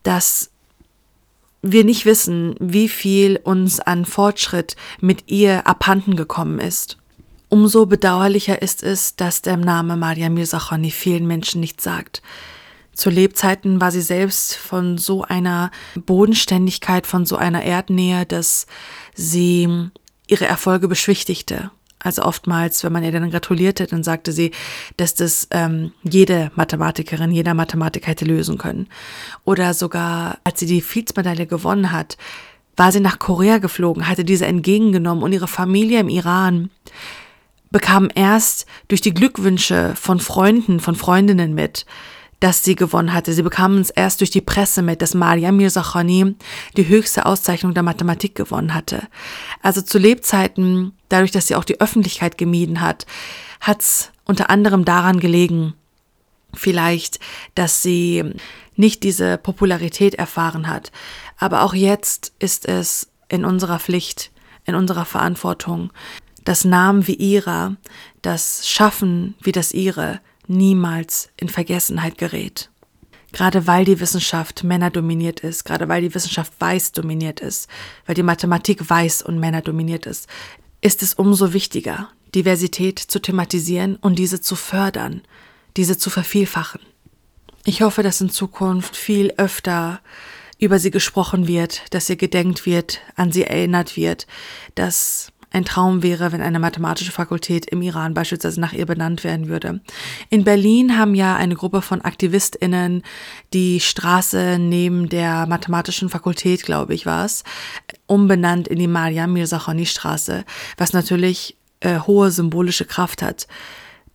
dass 0.03 0.51
wir 1.71 1.83
nicht 1.83 2.05
wissen, 2.05 2.55
wie 2.59 2.89
viel 2.89 3.39
uns 3.43 3.79
an 3.79 4.05
Fortschritt 4.05 4.75
mit 4.99 5.29
ihr 5.29 5.67
abhanden 5.67 6.15
gekommen 6.15 6.59
ist. 6.59 6.97
Umso 7.49 7.85
bedauerlicher 7.85 8.61
ist 8.61 8.83
es, 8.83 9.15
dass 9.15 9.41
der 9.41 9.57
Name 9.57 9.95
Maria 9.95 10.29
Mirzakhani 10.29 10.91
vielen 10.91 11.27
Menschen 11.27 11.61
nicht 11.61 11.81
sagt. 11.81 12.21
Zu 12.93 13.09
Lebzeiten 13.09 13.79
war 13.79 13.91
sie 13.91 14.01
selbst 14.01 14.55
von 14.55 14.97
so 14.97 15.23
einer 15.23 15.71
Bodenständigkeit, 15.95 17.05
von 17.05 17.25
so 17.25 17.37
einer 17.37 17.63
Erdnähe, 17.63 18.25
dass 18.25 18.65
sie 19.13 19.89
ihre 20.27 20.45
Erfolge 20.45 20.87
beschwichtigte. 20.87 21.71
Also 21.99 22.23
oftmals, 22.23 22.83
wenn 22.83 22.93
man 22.93 23.03
ihr 23.03 23.11
dann 23.11 23.31
gratulierte, 23.31 23.87
dann 23.87 24.03
sagte 24.03 24.31
sie, 24.31 24.51
dass 24.97 25.15
das 25.15 25.47
ähm, 25.51 25.93
jede 26.03 26.51
Mathematikerin, 26.55 27.31
jeder 27.31 27.53
Mathematiker 27.53 28.07
hätte 28.07 28.25
lösen 28.25 28.57
können. 28.57 28.87
Oder 29.45 29.73
sogar, 29.73 30.37
als 30.43 30.59
sie 30.59 30.67
die 30.67 30.81
Fields-Medaille 30.81 31.47
gewonnen 31.47 31.91
hat, 31.91 32.17
war 32.75 32.91
sie 32.91 32.99
nach 32.99 33.17
Korea 33.17 33.57
geflogen, 33.57 34.07
hatte 34.07 34.23
diese 34.23 34.45
entgegengenommen 34.45 35.23
und 35.23 35.33
ihre 35.33 35.47
Familie 35.47 35.99
im 35.99 36.09
Iran 36.09 36.69
bekam 37.71 38.09
erst 38.13 38.65
durch 38.87 39.01
die 39.01 39.13
Glückwünsche 39.13 39.93
von 39.95 40.19
Freunden, 40.19 40.79
von 40.79 40.95
Freundinnen 40.95 41.53
mit, 41.53 41.85
dass 42.39 42.63
sie 42.63 42.75
gewonnen 42.75 43.13
hatte. 43.13 43.33
Sie 43.33 43.41
bekamen 43.41 43.81
es 43.81 43.89
erst 43.89 44.19
durch 44.21 44.29
die 44.29 44.41
Presse 44.41 44.81
mit, 44.81 45.01
dass 45.01 45.15
Maria 45.15 45.51
Mirzakhani 45.51 46.35
die 46.75 46.87
höchste 46.87 47.25
Auszeichnung 47.25 47.73
der 47.73 47.83
Mathematik 47.83 48.35
gewonnen 48.35 48.73
hatte. 48.73 49.07
Also 49.61 49.81
zu 49.81 49.97
Lebzeiten, 49.97 50.93
dadurch, 51.09 51.31
dass 51.31 51.47
sie 51.47 51.55
auch 51.55 51.63
die 51.63 51.81
Öffentlichkeit 51.81 52.37
gemieden 52.37 52.81
hat, 52.81 53.05
hat 53.59 53.81
es 53.81 54.11
unter 54.25 54.49
anderem 54.49 54.85
daran 54.85 55.19
gelegen, 55.19 55.73
vielleicht, 56.53 57.19
dass 57.55 57.81
sie 57.81 58.23
nicht 58.75 59.03
diese 59.03 59.37
Popularität 59.37 60.15
erfahren 60.15 60.67
hat. 60.67 60.91
Aber 61.37 61.63
auch 61.63 61.73
jetzt 61.73 62.33
ist 62.39 62.67
es 62.67 63.09
in 63.29 63.45
unserer 63.45 63.79
Pflicht, 63.79 64.31
in 64.65 64.75
unserer 64.75 65.05
Verantwortung, 65.05 65.91
dass 66.43 66.65
Namen 66.65 67.07
wie 67.07 67.15
ihrer, 67.15 67.75
das 68.21 68.67
Schaffen 68.67 69.35
wie 69.41 69.51
das 69.51 69.73
ihre 69.73 70.19
niemals 70.47 71.29
in 71.37 71.49
Vergessenheit 71.49 72.17
gerät. 72.17 72.69
Gerade 73.31 73.67
weil 73.67 73.85
die 73.85 73.99
Wissenschaft 73.99 74.63
männerdominiert 74.63 75.41
ist, 75.41 75.65
gerade 75.65 75.87
weil 75.89 76.01
die 76.01 76.15
Wissenschaft 76.15 76.53
weiß 76.59 76.93
dominiert 76.93 77.41
ist, 77.41 77.67
weil 78.05 78.15
die 78.15 78.23
Mathematik 78.23 78.89
weiß 78.89 79.21
und 79.21 79.39
männerdominiert 79.39 80.05
ist, 80.05 80.27
ist 80.81 81.03
es 81.03 81.13
umso 81.13 81.53
wichtiger, 81.53 82.09
Diversität 82.33 82.99
zu 82.99 83.19
thematisieren 83.19 83.97
und 83.97 84.17
diese 84.17 84.41
zu 84.41 84.55
fördern, 84.55 85.21
diese 85.75 85.97
zu 85.97 86.09
vervielfachen. 86.09 86.81
Ich 87.65 87.81
hoffe, 87.81 88.01
dass 88.01 88.21
in 88.21 88.29
Zukunft 88.29 88.95
viel 88.95 89.33
öfter 89.37 89.99
über 90.59 90.79
sie 90.79 90.91
gesprochen 90.91 91.47
wird, 91.47 91.93
dass 91.93 92.09
ihr 92.09 92.15
gedenkt 92.15 92.65
wird, 92.65 93.01
an 93.15 93.31
sie 93.31 93.43
erinnert 93.43 93.97
wird, 93.97 94.25
dass 94.75 95.31
ein 95.51 95.65
Traum 95.65 96.03
wäre, 96.03 96.31
wenn 96.31 96.41
eine 96.41 96.59
mathematische 96.59 97.11
Fakultät 97.11 97.67
im 97.67 97.81
Iran 97.81 98.13
beispielsweise 98.13 98.59
nach 98.59 98.73
ihr 98.73 98.85
benannt 98.85 99.23
werden 99.23 99.47
würde. 99.47 99.79
In 100.29 100.43
Berlin 100.43 100.97
haben 100.97 101.15
ja 101.15 101.35
eine 101.35 101.55
Gruppe 101.55 101.81
von 101.81 102.01
AktivistInnen 102.01 103.03
die 103.53 103.79
Straße 103.79 104.57
neben 104.59 105.09
der 105.09 105.47
mathematischen 105.47 106.09
Fakultät, 106.09 106.63
glaube 106.63 106.93
ich, 106.93 107.05
war 107.05 107.25
es, 107.25 107.43
umbenannt 108.07 108.67
in 108.67 108.79
die 108.79 108.87
Maria 108.87 109.25
Mirzakhani 109.25 109.85
Straße, 109.85 110.43
was 110.77 110.93
natürlich 110.93 111.55
äh, 111.79 111.99
hohe 111.99 112.31
symbolische 112.31 112.85
Kraft 112.85 113.21
hat. 113.21 113.47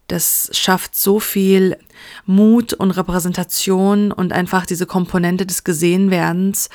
Das 0.09 0.51
schafft 0.53 0.95
so 0.95 1.21
viel 1.21 1.79
Mut 2.27 2.75
und 2.75 2.91
Repräsentation 2.91 4.13
und 4.13 4.33
einfach 4.33 4.67
diese 4.67 4.85
Komponente 4.85 5.47
des 5.47 5.65
Gesehenwerdens. 5.65 6.69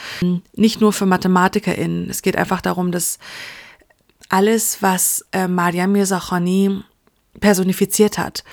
Nicht 0.55 0.81
nur 0.81 0.91
für 0.91 1.05
MathematikerInnen. 1.05 2.09
Es 2.09 2.23
geht 2.23 2.35
einfach 2.35 2.61
darum, 2.61 2.91
dass 2.91 3.19
alles, 4.29 4.81
was 4.81 5.25
äh, 5.31 5.47
Mariam 5.47 5.91
Mirzakhani 5.91 6.83
personifiziert 7.39 8.17
hat, 8.17 8.43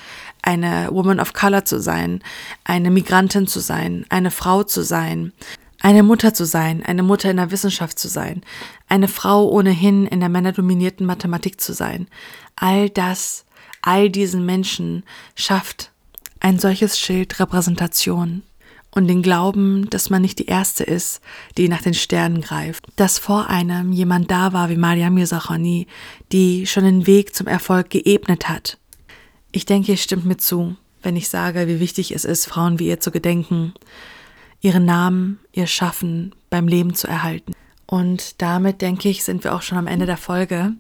eine 0.43 0.89
Woman 0.91 1.21
of 1.21 1.33
Color 1.33 1.65
zu 1.65 1.81
sein, 1.81 2.23
eine 2.65 2.91
Migrantin 2.91 3.47
zu 3.47 3.61
sein, 3.61 4.05
eine 4.11 4.31
Frau 4.31 4.63
zu 4.63 4.83
sein, 4.83 5.33
eine 5.81 6.03
Mutter 6.03 6.35
zu 6.35 6.45
sein, 6.45 6.83
eine 6.85 7.03
Mutter 7.03 7.31
in 7.31 7.37
der 7.39 7.51
Wissenschaft 7.51 7.99
zu 7.99 8.09
sein, 8.09 8.43
eine 8.89 9.09
Frau 9.09 9.49
ohnehin 9.49 10.07
in 10.07 10.21
der 10.21 10.29
männerdominierten 10.29 11.07
Mathematik 11.07 11.61
zu 11.61 11.73
sein. 11.73 12.09
All 12.57 12.91
das, 12.91 13.45
all 13.83 14.11
diesen 14.11 14.47
Menschen 14.47 15.05
schafft 15.35 15.91
ein 16.41 16.59
solches 16.59 16.99
Schild 16.99 17.39
Repräsentation 17.41 18.43
und 18.95 19.09
den 19.09 19.23
Glauben, 19.23 19.91
dass 19.91 20.09
man 20.11 20.23
nicht 20.23 20.39
die 20.39 20.47
Erste 20.47 20.85
ist, 20.85 21.21
die 21.59 21.69
nach 21.69 21.83
den 21.83 21.95
Sternen 21.95 22.41
greift. 22.41 22.87
Dass 22.97 23.19
vor 23.19 23.49
einem 23.49 23.93
jemand 23.93 24.31
da 24.31 24.53
war 24.53 24.71
wie 24.71 24.77
Mariam 24.77 25.15
Mirzakhani, 25.15 25.87
die 26.33 26.67
schon 26.67 26.85
den 26.85 27.07
Weg 27.07 27.35
zum 27.35 27.47
Erfolg 27.47 27.91
geebnet 27.91 28.49
hat. 28.49 28.79
Ich 29.53 29.67
denke, 29.67 29.93
ihr 29.93 29.99
stimmt 29.99 30.25
mir 30.25 30.37
zu, 30.37 30.77
wenn 31.03 31.17
ich 31.17 31.29
sage, 31.29 31.69
wie 31.69 31.81
wichtig 31.81 32.13
es 32.13 32.25
ist, 32.25 32.47
Frauen 32.47 32.79
wie 32.79 32.89
ihr 32.89 33.01
zu 33.01 33.11
gedenken, 33.11 33.75
ihren 34.61 34.85
Namen, 34.85 35.41
ihr 35.53 35.67
Schaffen 35.67 36.35
beim 36.49 36.69
Leben 36.69 36.95
zu 36.95 37.09
erhalten. 37.09 37.53
Und 37.87 38.41
damit 38.41 38.81
denke 38.81 39.09
ich, 39.09 39.25
sind 39.25 39.45
wir 39.45 39.55
auch 39.55 39.63
schon 39.63 39.77
am 39.77 39.87
Ende 39.87 40.07
der 40.07 40.17
Folge. 40.17 40.73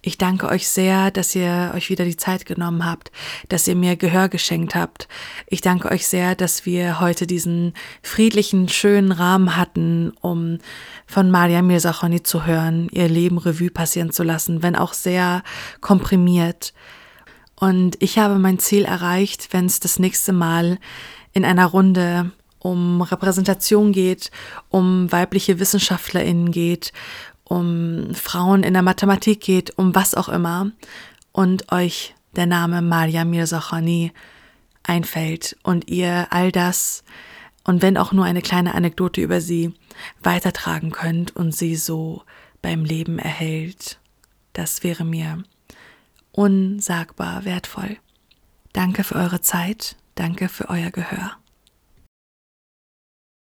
Ich 0.00 0.16
danke 0.16 0.48
euch 0.48 0.68
sehr, 0.68 1.10
dass 1.10 1.34
ihr 1.34 1.72
euch 1.74 1.90
wieder 1.90 2.04
die 2.04 2.16
Zeit 2.16 2.46
genommen 2.46 2.84
habt, 2.84 3.10
dass 3.48 3.66
ihr 3.66 3.74
mir 3.74 3.96
Gehör 3.96 4.28
geschenkt 4.28 4.74
habt. 4.74 5.08
Ich 5.48 5.60
danke 5.60 5.90
euch 5.90 6.06
sehr, 6.06 6.36
dass 6.36 6.64
wir 6.64 7.00
heute 7.00 7.26
diesen 7.26 7.74
friedlichen, 8.02 8.68
schönen 8.68 9.10
Rahmen 9.10 9.56
hatten, 9.56 10.12
um 10.20 10.58
von 11.06 11.30
Maria 11.30 11.62
Mirzakhani 11.62 12.22
zu 12.22 12.46
hören, 12.46 12.88
ihr 12.92 13.08
Leben 13.08 13.38
Revue 13.38 13.70
passieren 13.70 14.12
zu 14.12 14.22
lassen, 14.22 14.62
wenn 14.62 14.76
auch 14.76 14.92
sehr 14.92 15.42
komprimiert. 15.80 16.74
Und 17.56 17.96
ich 18.00 18.18
habe 18.18 18.38
mein 18.38 18.58
Ziel 18.60 18.84
erreicht, 18.84 19.48
wenn 19.52 19.66
es 19.66 19.80
das 19.80 19.98
nächste 19.98 20.32
Mal 20.32 20.78
in 21.32 21.44
einer 21.44 21.66
Runde 21.66 22.32
um 22.62 23.02
Repräsentation 23.02 23.92
geht, 23.92 24.30
um 24.68 25.10
weibliche 25.10 25.58
WissenschaftlerInnen 25.58 26.52
geht, 26.52 26.92
um 27.44 28.14
Frauen 28.14 28.62
in 28.62 28.72
der 28.72 28.82
Mathematik 28.82 29.40
geht, 29.40 29.76
um 29.76 29.94
was 29.94 30.14
auch 30.14 30.28
immer 30.28 30.70
und 31.32 31.72
euch 31.72 32.14
der 32.36 32.46
Name 32.46 32.80
Maria 32.80 33.24
Mirzakhani 33.24 34.12
einfällt 34.84 35.56
und 35.62 35.88
ihr 35.88 36.28
all 36.30 36.52
das 36.52 37.02
und 37.64 37.82
wenn 37.82 37.96
auch 37.96 38.12
nur 38.12 38.24
eine 38.24 38.42
kleine 38.42 38.74
Anekdote 38.74 39.20
über 39.20 39.40
sie 39.40 39.74
weitertragen 40.22 40.92
könnt 40.92 41.34
und 41.34 41.54
sie 41.54 41.76
so 41.76 42.22
beim 42.60 42.84
Leben 42.84 43.18
erhält. 43.18 43.98
Das 44.52 44.84
wäre 44.84 45.04
mir 45.04 45.42
unsagbar 46.30 47.44
wertvoll. 47.44 47.96
Danke 48.72 49.04
für 49.04 49.16
eure 49.16 49.40
Zeit, 49.40 49.96
danke 50.14 50.48
für 50.48 50.70
euer 50.70 50.90
Gehör. 50.90 51.41